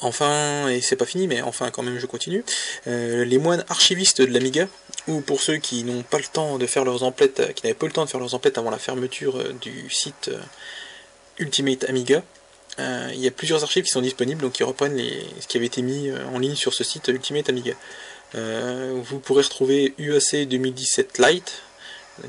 Enfin, 0.00 0.68
et 0.68 0.80
c'est 0.80 0.96
pas 0.96 1.04
fini, 1.04 1.26
mais 1.26 1.42
enfin 1.42 1.70
quand 1.70 1.82
même 1.82 1.98
je 1.98 2.06
continue, 2.06 2.44
euh, 2.86 3.24
les 3.24 3.38
moines 3.38 3.64
archivistes 3.68 4.22
de 4.22 4.32
l'Amiga, 4.32 4.68
ou 5.08 5.20
pour 5.20 5.40
ceux 5.40 5.56
qui 5.56 5.82
n'ont 5.82 6.04
pas 6.04 6.18
le 6.18 6.24
temps 6.24 6.56
de 6.56 6.66
faire 6.66 6.84
leurs 6.84 7.02
emplettes, 7.02 7.52
qui 7.54 7.64
n'avaient 7.64 7.74
pas 7.74 7.86
le 7.86 7.92
temps 7.92 8.04
de 8.04 8.10
faire 8.10 8.20
leurs 8.20 8.34
emplettes 8.34 8.58
avant 8.58 8.70
la 8.70 8.78
fermeture 8.78 9.36
euh, 9.36 9.52
du 9.60 9.90
site 9.90 10.28
euh, 10.28 10.40
Ultimate 11.38 11.84
Amiga, 11.84 12.22
euh, 12.78 13.10
il 13.12 13.20
y 13.20 13.26
a 13.26 13.30
plusieurs 13.30 13.62
archives 13.64 13.84
qui 13.84 13.90
sont 13.90 14.00
disponibles, 14.00 14.40
donc 14.40 14.52
qui 14.52 14.62
reprennent 14.62 14.98
ce 15.40 15.46
qui 15.46 15.56
avait 15.56 15.66
été 15.66 15.82
mis 15.82 16.08
euh, 16.08 16.24
en 16.32 16.38
ligne 16.38 16.54
sur 16.54 16.74
ce 16.74 16.84
site 16.84 17.08
Ultimate 17.08 17.48
Amiga. 17.48 17.72
Euh, 18.34 19.00
vous 19.02 19.18
pourrez 19.18 19.42
retrouver 19.42 19.94
UAC 19.98 20.46
2017 20.46 21.18
Lite, 21.18 21.62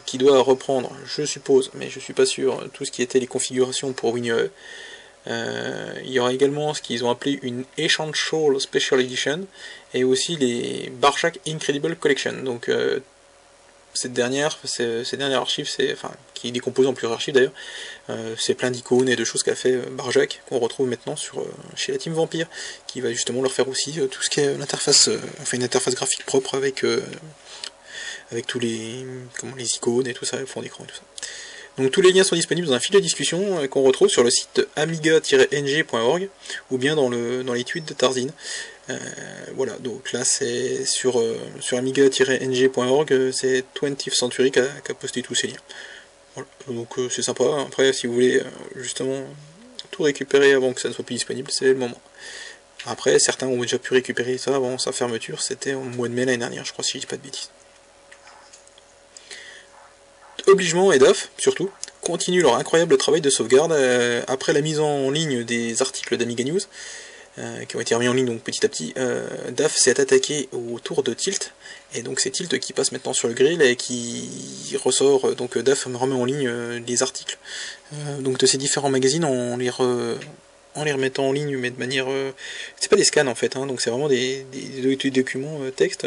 qui 0.06 0.17
doit 0.17 0.41
reprendre, 0.41 0.91
je 1.06 1.23
suppose, 1.23 1.71
mais 1.73 1.89
je 1.89 1.99
suis 1.99 2.13
pas 2.13 2.25
sûr, 2.25 2.69
tout 2.73 2.86
ce 2.86 2.91
qui 2.91 3.02
était 3.02 3.19
les 3.19 3.28
configurations 3.28 3.93
pour 3.93 4.13
WinUE. 4.13 4.49
il 5.28 6.12
y 6.12 6.19
aura 6.19 6.34
également 6.34 6.73
ce 6.73 6.82
qu'ils 6.82 7.04
ont 7.04 7.10
appelé 7.10 7.39
une 7.41 7.63
Essential 7.78 8.60
Special 8.60 8.99
Edition 9.02 9.45
et 9.93 10.04
aussi 10.04 10.36
les 10.38 10.91
Barjack 10.99 11.39
Incredible 11.47 11.95
Collection. 11.95 12.34
Donc 12.43 12.69
cette 13.93 14.13
dernière, 14.13 14.58
ces 14.63 15.17
dernières 15.17 15.41
archives, 15.41 15.67
c'est, 15.67 15.91
enfin, 15.93 16.12
qui 16.34 16.52
décompose 16.52 16.88
en 16.88 16.93
plusieurs 16.93 17.13
archives 17.13 17.34
d'ailleurs, 17.34 17.52
euh, 18.10 18.36
c'est 18.38 18.54
plein 18.54 18.71
d'icônes 18.71 19.10
et 19.10 19.15
de 19.15 19.23
choses 19.23 19.43
qu'a 19.43 19.56
fait 19.56 19.73
euh, 19.73 19.86
Barjack, 19.91 20.41
qu'on 20.47 20.60
retrouve 20.60 20.88
maintenant 20.88 21.15
sur, 21.15 21.41
euh, 21.41 21.52
chez 21.75 21.91
la 21.91 21.97
Team 21.97 22.13
Vampire, 22.13 22.47
qui 22.88 23.02
va 23.02 23.12
justement 23.12 23.41
leur 23.41 23.52
faire 23.52 23.67
aussi 23.67 23.99
tout 24.10 24.21
ce 24.21 24.30
qui 24.30 24.41
est 24.41 24.58
l'interface, 24.58 25.10
enfin 25.41 25.58
une 25.58 25.63
interface 25.63 25.95
graphique 25.95 26.25
propre 26.25 26.56
avec, 26.56 26.86
avec 28.31 28.45
tous 28.47 28.59
les, 28.59 29.05
comment, 29.39 29.55
les 29.55 29.75
icônes 29.75 30.07
et 30.07 30.13
tout 30.13 30.25
ça, 30.25 30.37
le 30.37 30.45
fond 30.45 30.61
d'écran 30.61 30.83
et 30.83 30.87
tout 30.87 30.95
ça. 30.95 31.03
Donc 31.77 31.91
tous 31.91 32.01
les 32.01 32.11
liens 32.11 32.23
sont 32.23 32.35
disponibles 32.35 32.67
dans 32.67 32.73
un 32.73 32.79
fil 32.79 32.93
de 32.93 32.99
discussion 32.99 33.65
qu'on 33.69 33.83
retrouve 33.83 34.09
sur 34.09 34.23
le 34.23 34.29
site 34.29 34.67
amiga-ng.org 34.75 36.29
ou 36.71 36.77
bien 36.77 36.95
dans, 36.95 37.07
le, 37.07 37.43
dans 37.43 37.53
les 37.53 37.63
tweets 37.63 37.87
de 37.87 37.93
Tarzine. 37.93 38.31
Euh, 38.89 38.97
voilà, 39.55 39.77
donc 39.77 40.11
là 40.13 40.25
c'est 40.25 40.83
sur, 40.85 41.19
euh, 41.19 41.37
sur 41.59 41.77
amiga-ng.org, 41.77 43.13
euh, 43.13 43.31
c'est 43.31 43.63
20th 43.79 44.13
Century 44.13 44.51
qui 44.51 44.59
a, 44.59 44.67
posté 44.99 45.21
tous 45.21 45.35
ces 45.35 45.47
liens. 45.47 46.45
Donc 46.67 46.95
c'est 47.09 47.21
sympa. 47.21 47.43
Après, 47.65 47.93
si 47.93 48.07
vous 48.07 48.13
voulez 48.13 48.41
justement 48.75 49.23
tout 49.91 50.03
récupérer 50.03 50.53
avant 50.53 50.73
que 50.73 50.81
ça 50.81 50.87
ne 50.87 50.93
soit 50.93 51.03
plus 51.03 51.15
disponible, 51.15 51.51
c'est 51.51 51.65
le 51.65 51.75
moment. 51.75 51.99
Après, 52.85 53.19
certains 53.19 53.47
ont 53.47 53.61
déjà 53.61 53.77
pu 53.77 53.93
récupérer 53.93 54.37
ça 54.37 54.55
avant 54.55 54.77
sa 54.77 54.91
fermeture, 54.91 55.41
c'était 55.41 55.73
au 55.73 55.81
mois 55.81 56.07
de 56.07 56.13
mai 56.13 56.25
l'année 56.25 56.37
dernière, 56.37 56.63
je 56.63 56.71
crois, 56.71 56.83
si 56.83 56.93
je 56.93 56.99
dis 56.99 57.05
pas 57.05 57.17
de 57.17 57.21
bêtises. 57.21 57.49
Obligement 60.49 60.91
et 60.91 60.99
DAF, 60.99 61.29
surtout, 61.38 61.69
continuent 62.01 62.41
leur 62.41 62.55
incroyable 62.55 62.97
travail 62.97 63.21
de 63.21 63.29
sauvegarde 63.29 63.71
après 64.27 64.51
la 64.51 64.62
mise 64.62 64.79
en 64.79 65.12
ligne 65.12 65.43
des 65.43 65.81
articles 65.81 66.17
d'Amiga 66.17 66.43
News. 66.43 66.59
Euh, 67.39 67.63
qui 67.63 67.77
ont 67.77 67.79
été 67.79 67.95
remis 67.95 68.09
en 68.09 68.13
ligne 68.13 68.25
donc 68.25 68.41
petit 68.41 68.65
à 68.65 68.69
petit, 68.69 68.93
euh, 68.97 69.25
DAF 69.51 69.73
s'est 69.73 70.01
attaqué 70.01 70.49
au 70.51 70.77
tour 70.79 71.03
de 71.03 71.13
Tilt, 71.13 71.53
et 71.93 72.01
donc 72.01 72.19
c'est 72.19 72.31
Tilt 72.31 72.59
qui 72.59 72.73
passe 72.73 72.91
maintenant 72.91 73.13
sur 73.13 73.29
le 73.29 73.33
grill 73.33 73.62
et 73.62 73.77
qui 73.77 74.75
ressort, 74.83 75.25
euh, 75.25 75.35
donc 75.35 75.57
DAF 75.57 75.85
remet 75.85 76.15
en 76.15 76.25
ligne 76.25 76.49
les 76.85 77.01
articles 77.03 77.38
donc 78.19 78.39
de 78.39 78.45
ces 78.45 78.57
différents 78.57 78.89
magazines 78.89 79.23
en 79.23 79.55
les, 79.57 79.71
les 80.83 80.91
remettant 80.91 81.29
en 81.29 81.31
ligne, 81.31 81.55
mais 81.57 81.69
de 81.69 81.79
manière... 81.79 82.07
c'est 82.79 82.89
pas 82.89 82.97
des 82.97 83.03
scans 83.03 83.27
en 83.27 83.35
fait, 83.35 83.55
hein, 83.55 83.65
donc 83.65 83.79
c'est 83.79 83.89
vraiment 83.89 84.09
des, 84.09 84.45
des 84.51 85.12
documents 85.12 85.59
texte 85.75 86.05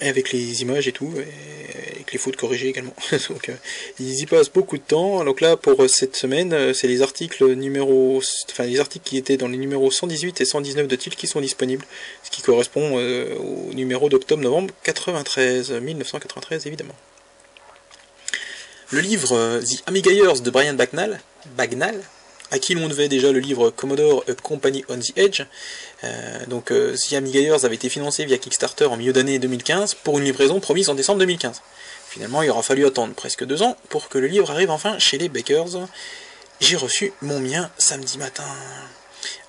avec 0.00 0.32
les 0.32 0.62
images 0.62 0.88
et 0.88 0.92
tout, 0.92 1.12
et 1.16 1.94
avec 1.94 2.12
les 2.12 2.18
fautes 2.18 2.36
corrigées 2.36 2.68
également. 2.68 2.94
donc, 3.30 3.48
euh, 3.48 3.54
ils 3.98 4.20
y 4.20 4.26
passent 4.26 4.50
beaucoup 4.50 4.76
de 4.76 4.82
temps. 4.82 5.24
Donc 5.24 5.40
là, 5.40 5.56
pour 5.56 5.82
euh, 5.82 5.88
cette 5.88 6.16
semaine, 6.16 6.52
euh, 6.52 6.72
c'est 6.74 6.88
les 6.88 7.02
articles 7.02 7.54
numéro, 7.54 8.22
enfin 8.50 8.64
les 8.64 8.80
articles 8.80 9.04
qui 9.08 9.16
étaient 9.16 9.36
dans 9.36 9.48
les 9.48 9.58
numéros 9.58 9.90
118 9.90 10.40
et 10.40 10.44
119 10.44 10.86
de 10.86 10.96
TIL 10.96 11.16
qui 11.16 11.26
sont 11.26 11.40
disponibles, 11.40 11.84
ce 12.22 12.30
qui 12.30 12.42
correspond 12.42 12.96
au 12.96 13.72
numéro 13.74 14.08
d'octobre-novembre 14.08 14.72
93, 14.82 15.72
1993 15.72 16.66
évidemment. 16.66 16.94
Le 18.90 19.00
livre 19.00 19.60
The 19.60 19.82
Amiga 19.86 20.12
Years 20.12 20.40
de 20.42 20.50
Brian 20.50 20.74
Bagnall, 20.74 21.20
Bagnall 21.56 22.00
à 22.50 22.58
qui 22.58 22.74
l'on 22.74 22.88
devait 22.88 23.08
déjà 23.08 23.32
le 23.32 23.38
livre 23.38 23.70
Commodore 23.70 24.24
A 24.28 24.34
Company 24.34 24.84
on 24.88 24.98
the 24.98 25.16
Edge. 25.16 25.42
donc 26.48 26.66
The 26.66 27.12
Amiga 27.14 27.54
avait 27.64 27.74
été 27.74 27.88
financé 27.88 28.24
via 28.24 28.38
Kickstarter 28.38 28.86
en 28.86 28.96
milieu 28.96 29.12
d'année 29.12 29.38
2015 29.38 29.94
pour 30.04 30.18
une 30.18 30.24
livraison 30.24 30.60
promise 30.60 30.88
en 30.88 30.94
décembre 30.94 31.18
2015. 31.20 31.60
Finalement, 32.08 32.42
il 32.42 32.50
aura 32.50 32.62
fallu 32.62 32.86
attendre 32.86 33.14
presque 33.14 33.44
deux 33.44 33.62
ans 33.62 33.76
pour 33.88 34.08
que 34.08 34.18
le 34.18 34.26
livre 34.26 34.50
arrive 34.50 34.70
enfin 34.70 34.98
chez 34.98 35.18
les 35.18 35.28
Bakers. 35.28 35.86
J'ai 36.60 36.76
reçu 36.76 37.12
mon 37.20 37.40
mien 37.40 37.70
samedi 37.76 38.16
matin. 38.16 38.44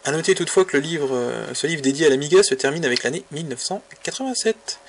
A 0.04 0.12
noter 0.12 0.36
toutefois 0.36 0.66
que 0.66 0.76
le 0.76 0.84
livre, 0.84 1.10
euh, 1.14 1.54
ce 1.54 1.68
livre 1.68 1.82
dédié 1.82 2.08
à 2.08 2.10
l'Amiga 2.10 2.44
se 2.44 2.56
termine 2.56 2.84
avec 2.84 3.04
l'année 3.04 3.24
1987. 3.32 4.80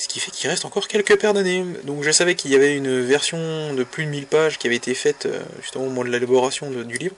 Ce 0.00 0.08
qui 0.08 0.18
fait 0.18 0.30
qu'il 0.30 0.48
reste 0.48 0.64
encore 0.64 0.88
quelques 0.88 1.20
paires 1.20 1.34
d'années. 1.34 1.62
Donc 1.84 2.04
je 2.04 2.10
savais 2.10 2.34
qu'il 2.34 2.50
y 2.50 2.54
avait 2.54 2.74
une 2.74 3.02
version 3.02 3.74
de 3.74 3.84
plus 3.84 4.06
de 4.06 4.08
1000 4.08 4.24
pages 4.24 4.58
qui 4.58 4.66
avait 4.66 4.76
été 4.76 4.94
faite 4.94 5.26
euh, 5.26 5.42
justement 5.60 5.84
au 5.84 5.88
moment 5.90 6.04
de 6.04 6.08
l'élaboration 6.08 6.70
du 6.70 6.96
livre. 6.96 7.14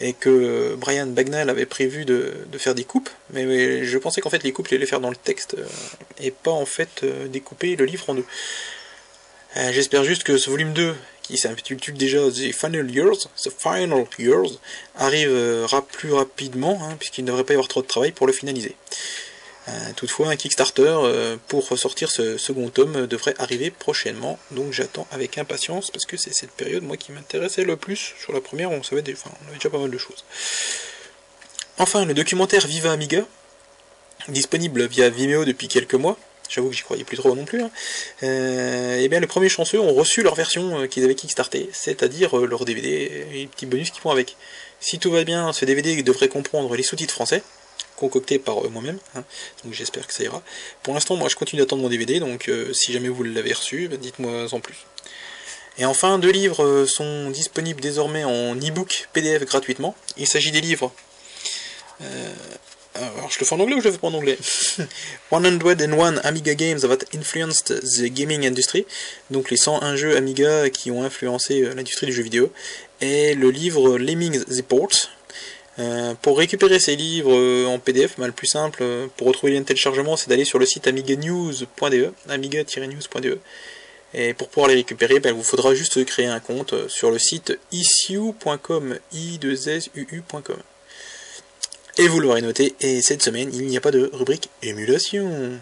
Et 0.00 0.14
que 0.14 0.74
Brian 0.76 1.06
Bagnall 1.06 1.50
avait 1.50 1.66
prévu 1.66 2.06
de, 2.06 2.32
faire 2.56 2.74
des 2.74 2.84
coupes. 2.84 3.10
Mais, 3.34 3.84
je 3.84 3.98
pensais 3.98 4.22
qu'en 4.22 4.30
fait 4.30 4.42
les 4.42 4.52
coupes, 4.52 4.70
il 4.70 4.76
allait 4.76 4.86
faire 4.86 5.00
dans 5.00 5.10
le 5.10 5.16
texte. 5.16 5.56
Euh, 5.58 5.66
et 6.18 6.30
pas 6.30 6.50
en 6.50 6.64
fait 6.64 7.04
découper 7.30 7.76
le 7.76 7.84
livre 7.84 8.08
en 8.08 8.14
deux. 8.14 8.24
J'espère 9.70 10.04
juste 10.04 10.22
que 10.22 10.38
ce 10.38 10.50
volume 10.50 10.72
2 10.74 10.94
qui 11.22 11.38
s'intitule 11.38 11.96
déjà 11.96 12.18
The 12.30 12.52
Final 12.52 12.90
Years, 12.90 13.28
The 13.42 13.50
Final 13.50 14.04
Years, 14.18 14.58
arrivera 14.96 15.82
plus 15.86 16.12
rapidement, 16.12 16.78
hein, 16.82 16.96
puisqu'il 16.98 17.24
ne 17.24 17.28
devrait 17.28 17.44
pas 17.44 17.54
y 17.54 17.56
avoir 17.56 17.68
trop 17.68 17.80
de 17.82 17.86
travail 17.86 18.12
pour 18.12 18.26
le 18.26 18.34
finaliser. 18.34 18.76
Euh, 19.68 19.72
toutefois, 19.96 20.28
un 20.28 20.36
Kickstarter 20.36 20.82
euh, 20.86 21.36
pour 21.48 21.68
ressortir 21.68 22.10
ce 22.10 22.38
second 22.38 22.68
tome 22.68 23.06
devrait 23.06 23.34
arriver 23.38 23.70
prochainement, 23.70 24.38
donc 24.52 24.72
j'attends 24.72 25.08
avec 25.10 25.38
impatience, 25.38 25.90
parce 25.90 26.06
que 26.06 26.16
c'est 26.16 26.32
cette 26.32 26.52
période, 26.52 26.84
moi, 26.84 26.96
qui 26.96 27.10
m'intéressait 27.12 27.64
le 27.64 27.76
plus. 27.76 28.14
Sur 28.20 28.32
la 28.32 28.40
première, 28.40 28.70
on 28.70 28.82
savait, 28.82 29.02
avait 29.02 29.16
déjà 29.54 29.70
pas 29.70 29.78
mal 29.78 29.90
de 29.90 29.98
choses. 29.98 30.24
Enfin, 31.78 32.04
le 32.04 32.14
documentaire 32.14 32.66
Viva 32.66 32.92
Amiga, 32.92 33.24
disponible 34.28 34.86
via 34.86 35.10
Vimeo 35.10 35.44
depuis 35.44 35.68
quelques 35.68 35.94
mois, 35.94 36.16
J'avoue 36.48 36.68
que 36.68 36.76
j'y 36.76 36.82
croyais 36.82 37.02
plus 37.02 37.16
trop 37.16 37.34
non 37.34 37.44
plus. 37.44 37.60
hein. 37.60 37.70
euh, 38.22 39.00
eh 39.00 39.08
bien, 39.08 39.18
les 39.18 39.26
premiers 39.26 39.48
chanceux 39.48 39.80
ont 39.80 39.92
reçu 39.92 40.22
leur 40.22 40.36
version 40.36 40.86
qu'ils 40.86 41.02
avaient 41.02 41.16
kickstarté, 41.16 41.68
c'est-à-dire 41.72 42.36
leur 42.36 42.64
DVD 42.64 42.88
et 42.88 43.38
les 43.38 43.46
petits 43.48 43.66
bonus 43.66 43.90
qui 43.90 44.00
vont 44.00 44.10
avec. 44.10 44.36
Si 44.78 45.00
tout 45.00 45.10
va 45.10 45.24
bien, 45.24 45.52
ce 45.52 45.64
DVD 45.64 46.00
devrait 46.04 46.28
comprendre 46.28 46.76
les 46.76 46.84
sous-titres 46.84 47.14
français, 47.14 47.42
concoctés 47.96 48.38
par 48.38 48.62
moi-même, 48.70 48.98
hein. 49.14 49.24
donc 49.64 49.72
j'espère 49.72 50.06
que 50.06 50.12
ça 50.12 50.22
ira. 50.22 50.42
Pour 50.82 50.94
l'instant, 50.94 51.16
moi 51.16 51.28
je 51.28 51.36
continue 51.36 51.60
d'attendre 51.60 51.82
mon 51.82 51.88
DVD, 51.88 52.20
donc 52.20 52.50
si 52.72 52.92
jamais 52.92 53.08
vous 53.08 53.22
l'avez 53.22 53.52
reçu, 53.52 53.88
bah, 53.88 53.96
dites-moi 53.96 54.52
en 54.52 54.60
plus. 54.60 54.76
Et 55.78 55.84
enfin, 55.84 56.18
deux 56.18 56.30
livres 56.30 56.86
sont 56.86 57.30
disponibles 57.30 57.80
désormais 57.80 58.24
en 58.24 58.54
e-book 58.56 59.08
PDF 59.12 59.44
gratuitement. 59.44 59.94
Il 60.16 60.26
s'agit 60.26 60.50
des 60.50 60.60
livres 60.60 60.92
alors, 62.96 63.30
je 63.30 63.38
le 63.40 63.44
fais 63.44 63.54
en 63.54 63.60
anglais 63.60 63.76
ou 63.76 63.80
je 63.80 63.86
le 63.86 63.92
fais 63.92 63.98
pas 63.98 64.08
en 64.08 64.14
anglais? 64.14 64.38
101 65.30 66.16
Amiga 66.18 66.54
Games 66.54 66.80
that 66.80 67.04
influenced 67.14 67.66
the 67.66 68.06
gaming 68.06 68.46
industry. 68.46 68.86
Donc 69.30 69.50
les 69.50 69.56
101 69.56 69.96
jeux 69.96 70.16
Amiga 70.16 70.70
qui 70.70 70.90
ont 70.90 71.02
influencé 71.02 71.62
euh, 71.62 71.74
l'industrie 71.74 72.06
du 72.06 72.12
jeu 72.12 72.22
vidéo. 72.22 72.50
Et 73.00 73.34
le 73.34 73.50
livre 73.50 73.98
Lemmings 73.98 74.44
the 74.44 74.62
Ports. 74.62 75.10
Euh, 75.78 76.14
pour 76.22 76.38
récupérer 76.38 76.78
ces 76.78 76.96
livres 76.96 77.34
euh, 77.34 77.66
en 77.66 77.78
PDF, 77.78 78.14
bah, 78.18 78.26
le 78.26 78.32
plus 78.32 78.46
simple 78.46 78.82
pour 79.16 79.26
retrouver 79.26 79.52
les 79.52 79.60
de 79.60 79.64
téléchargement, 79.64 80.16
c'est 80.16 80.28
d'aller 80.28 80.44
sur 80.44 80.58
le 80.58 80.66
site 80.66 80.86
amiganews.de, 80.86 82.12
amiga-news.de. 82.28 83.38
Et 84.14 84.32
pour 84.32 84.48
pouvoir 84.48 84.68
les 84.68 84.76
récupérer, 84.76 85.20
bah, 85.20 85.30
il 85.30 85.34
vous 85.34 85.42
faudra 85.42 85.74
juste 85.74 86.02
créer 86.06 86.26
un 86.26 86.40
compte 86.40 86.88
sur 86.88 87.10
le 87.10 87.18
site 87.18 87.58
issue.com, 87.72 88.98
i 89.12 89.38
2 89.38 89.54
uu.com. 89.94 90.56
Et 91.98 92.08
vous 92.08 92.20
l'aurez 92.20 92.42
noté, 92.42 92.74
et 92.80 93.02
cette 93.02 93.22
semaine, 93.22 93.50
il 93.52 93.66
n'y 93.66 93.76
a 93.76 93.80
pas 93.80 93.90
de 93.90 94.10
rubrique 94.12 94.50
émulation. 94.62 95.58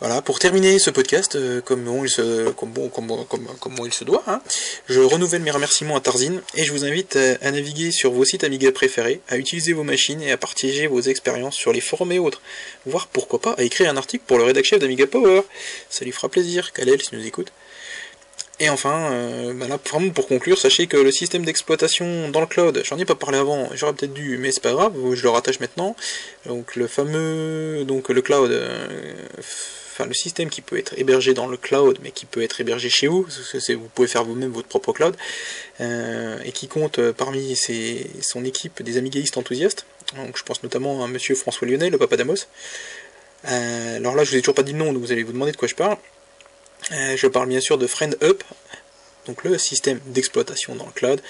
Voilà, 0.00 0.20
pour 0.20 0.38
terminer 0.38 0.78
ce 0.78 0.90
podcast, 0.90 1.36
euh, 1.36 1.62
comme, 1.62 1.82
bon, 1.84 2.04
il 2.04 2.10
se, 2.10 2.50
comme, 2.50 2.70
bon, 2.70 2.90
comme, 2.90 3.16
comme, 3.58 3.74
il 3.86 3.94
se 3.94 4.04
doit, 4.04 4.22
hein, 4.26 4.42
je 4.90 5.00
renouvelle 5.00 5.40
mes 5.40 5.50
remerciements 5.50 5.96
à 5.96 6.00
Tarzine 6.00 6.42
et 6.54 6.64
je 6.64 6.72
vous 6.72 6.84
invite 6.84 7.16
à, 7.16 7.50
naviguer 7.50 7.90
sur 7.92 8.12
vos 8.12 8.26
sites 8.26 8.44
Amiga 8.44 8.70
préférés, 8.72 9.22
à 9.28 9.38
utiliser 9.38 9.72
vos 9.72 9.84
machines 9.84 10.20
et 10.20 10.32
à 10.32 10.36
partager 10.36 10.86
vos 10.86 11.00
expériences 11.00 11.56
sur 11.56 11.72
les 11.72 11.80
forums 11.80 12.12
et 12.12 12.18
autres, 12.18 12.42
voire 12.84 13.06
pourquoi 13.06 13.40
pas 13.40 13.52
à 13.52 13.62
écrire 13.62 13.90
un 13.90 13.96
article 13.96 14.24
pour 14.26 14.36
le 14.36 14.44
rédac 14.44 14.66
chef 14.66 14.80
d'Amiga 14.80 15.06
Power. 15.06 15.40
Ça 15.88 16.04
lui 16.04 16.12
fera 16.12 16.28
plaisir, 16.28 16.74
Kalel, 16.74 17.00
si 17.00 17.14
nous 17.14 17.26
écoute. 17.26 17.50
Et 18.60 18.68
enfin, 18.68 19.12
euh, 19.12 19.54
bah 19.54 19.66
vraiment 19.90 20.10
pour 20.10 20.28
conclure, 20.28 20.58
sachez 20.58 20.86
que 20.86 20.98
le 20.98 21.10
système 21.10 21.44
d'exploitation 21.44 22.28
dans 22.28 22.40
le 22.40 22.46
cloud, 22.46 22.82
j'en 22.84 22.98
ai 22.98 23.06
pas 23.06 23.14
parlé 23.14 23.38
avant, 23.38 23.70
j'aurais 23.74 23.94
peut-être 23.94 24.14
dû, 24.14 24.36
mais 24.36 24.52
c'est 24.52 24.62
pas 24.62 24.72
grave, 24.72 24.92
je 25.14 25.22
le 25.22 25.28
rattache 25.30 25.60
maintenant. 25.60 25.96
Donc 26.44 26.76
le 26.76 26.86
fameux, 26.86 27.84
donc 27.86 28.10
le 28.10 28.20
cloud, 28.20 28.50
euh, 28.50 29.14
le 30.04 30.14
système 30.14 30.50
qui 30.50 30.60
peut 30.60 30.78
être 30.78 30.98
hébergé 30.98 31.32
dans 31.32 31.46
le 31.46 31.56
cloud, 31.56 31.98
mais 32.02 32.10
qui 32.10 32.26
peut 32.26 32.42
être 32.42 32.60
hébergé 32.60 32.88
chez 32.88 33.06
vous, 33.06 33.22
parce 33.22 33.66
que 33.66 33.72
vous 33.72 33.88
pouvez 33.94 34.08
faire 34.08 34.24
vous-même 34.24 34.50
votre 34.50 34.68
propre 34.68 34.92
cloud, 34.92 35.16
euh, 35.80 36.38
et 36.44 36.52
qui 36.52 36.68
compte 36.68 37.00
parmi 37.12 37.56
ses, 37.56 38.10
son 38.20 38.44
équipe 38.44 38.82
des 38.82 38.98
amigaïstes 38.98 39.36
enthousiastes. 39.36 39.86
Donc 40.16 40.36
je 40.36 40.42
pense 40.42 40.62
notamment 40.62 41.04
à 41.04 41.08
Monsieur 41.08 41.34
François 41.34 41.66
Lyonnais, 41.66 41.90
le 41.90 41.98
papa 41.98 42.16
d'Amos. 42.16 42.46
alors 43.44 44.14
là, 44.14 44.24
je 44.24 44.30
vous 44.30 44.36
ai 44.36 44.40
toujours 44.40 44.54
pas 44.54 44.62
dit 44.62 44.72
le 44.72 44.78
nom, 44.78 44.92
donc 44.92 45.02
vous 45.02 45.12
allez 45.12 45.22
vous 45.22 45.32
demander 45.32 45.52
de 45.52 45.56
quoi 45.56 45.68
je 45.68 45.74
parle. 45.74 45.96
Euh, 46.92 47.16
je 47.16 47.26
parle 47.26 47.48
bien 47.48 47.60
sûr 47.60 47.78
de 47.78 47.86
FriendUp, 47.86 48.44
donc 49.26 49.42
le 49.44 49.58
système 49.58 49.98
d'exploitation 50.06 50.76
dans 50.76 50.86
le 50.86 50.92
cloud. 50.92 51.20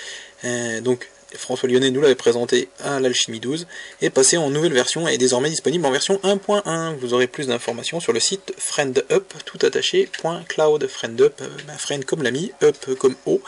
Euh, 0.45 0.81
donc 0.81 1.09
François 1.35 1.69
Lyonnais 1.69 1.91
nous 1.91 2.01
l'avait 2.01 2.15
présenté 2.15 2.69
à 2.81 3.01
l'Alchimie 3.01 3.41
12 3.41 3.67
et 4.01 4.11
passé 4.11 4.37
en 4.37 4.51
nouvelle 4.51 4.73
version 4.73 5.09
et 5.09 5.19
désormais 5.19 5.51
disponible 5.51 5.85
en 5.85 5.91
version 5.91 6.21
1.1. 6.23 6.95
Vous 6.97 7.15
aurez 7.15 7.27
plus 7.27 7.49
d'informations 7.49 8.01
sur 8.01 8.13
le 8.13 8.21
site 8.21 8.53
friendup 8.59 9.35
tout 9.45 9.59
attaché 9.63 10.09
.cloud 10.49 10.87
friendup 10.87 11.41
euh, 11.41 11.49
friend 11.79 12.05
comme 12.05 12.23
l'ami 12.23 12.53
up 12.63 12.77
comme 12.99 13.17
o 13.27 13.41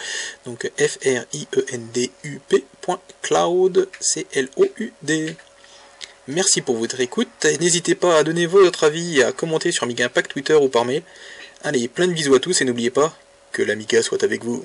donc 0.45 0.71
f 0.77 0.99
r 1.05 1.25
i 1.33 1.47
e 1.57 1.64
n 1.73 1.88
d 1.93 2.11
u 2.25 2.41
p 2.49 2.64
.cloud 3.23 3.88
c 4.01 4.27
l 4.33 4.49
o 4.57 4.67
u 4.79 4.93
d. 5.03 5.37
Merci 6.27 6.61
pour 6.61 6.77
votre 6.77 7.01
écoute. 7.01 7.29
N'hésitez 7.61 7.95
pas 7.95 8.19
à 8.19 8.23
donner 8.23 8.47
votre 8.47 8.85
avis 8.85 9.21
et 9.21 9.25
à 9.25 9.33
commenter 9.33 9.73
sur 9.73 9.85
Amiga 9.85 10.05
Impact 10.07 10.31
Twitter 10.31 10.55
ou 10.55 10.69
par 10.69 10.85
mail. 10.85 11.03
Allez, 11.62 11.88
plein 11.88 12.07
de 12.07 12.12
bisous 12.12 12.35
à 12.35 12.41
tous 12.41 12.61
et 12.61 12.64
n'oubliez 12.64 12.91
pas 12.91 13.17
que 13.53 13.62
l'Amiga 13.62 14.03
soit 14.03 14.23
avec 14.23 14.45
vous. 14.45 14.62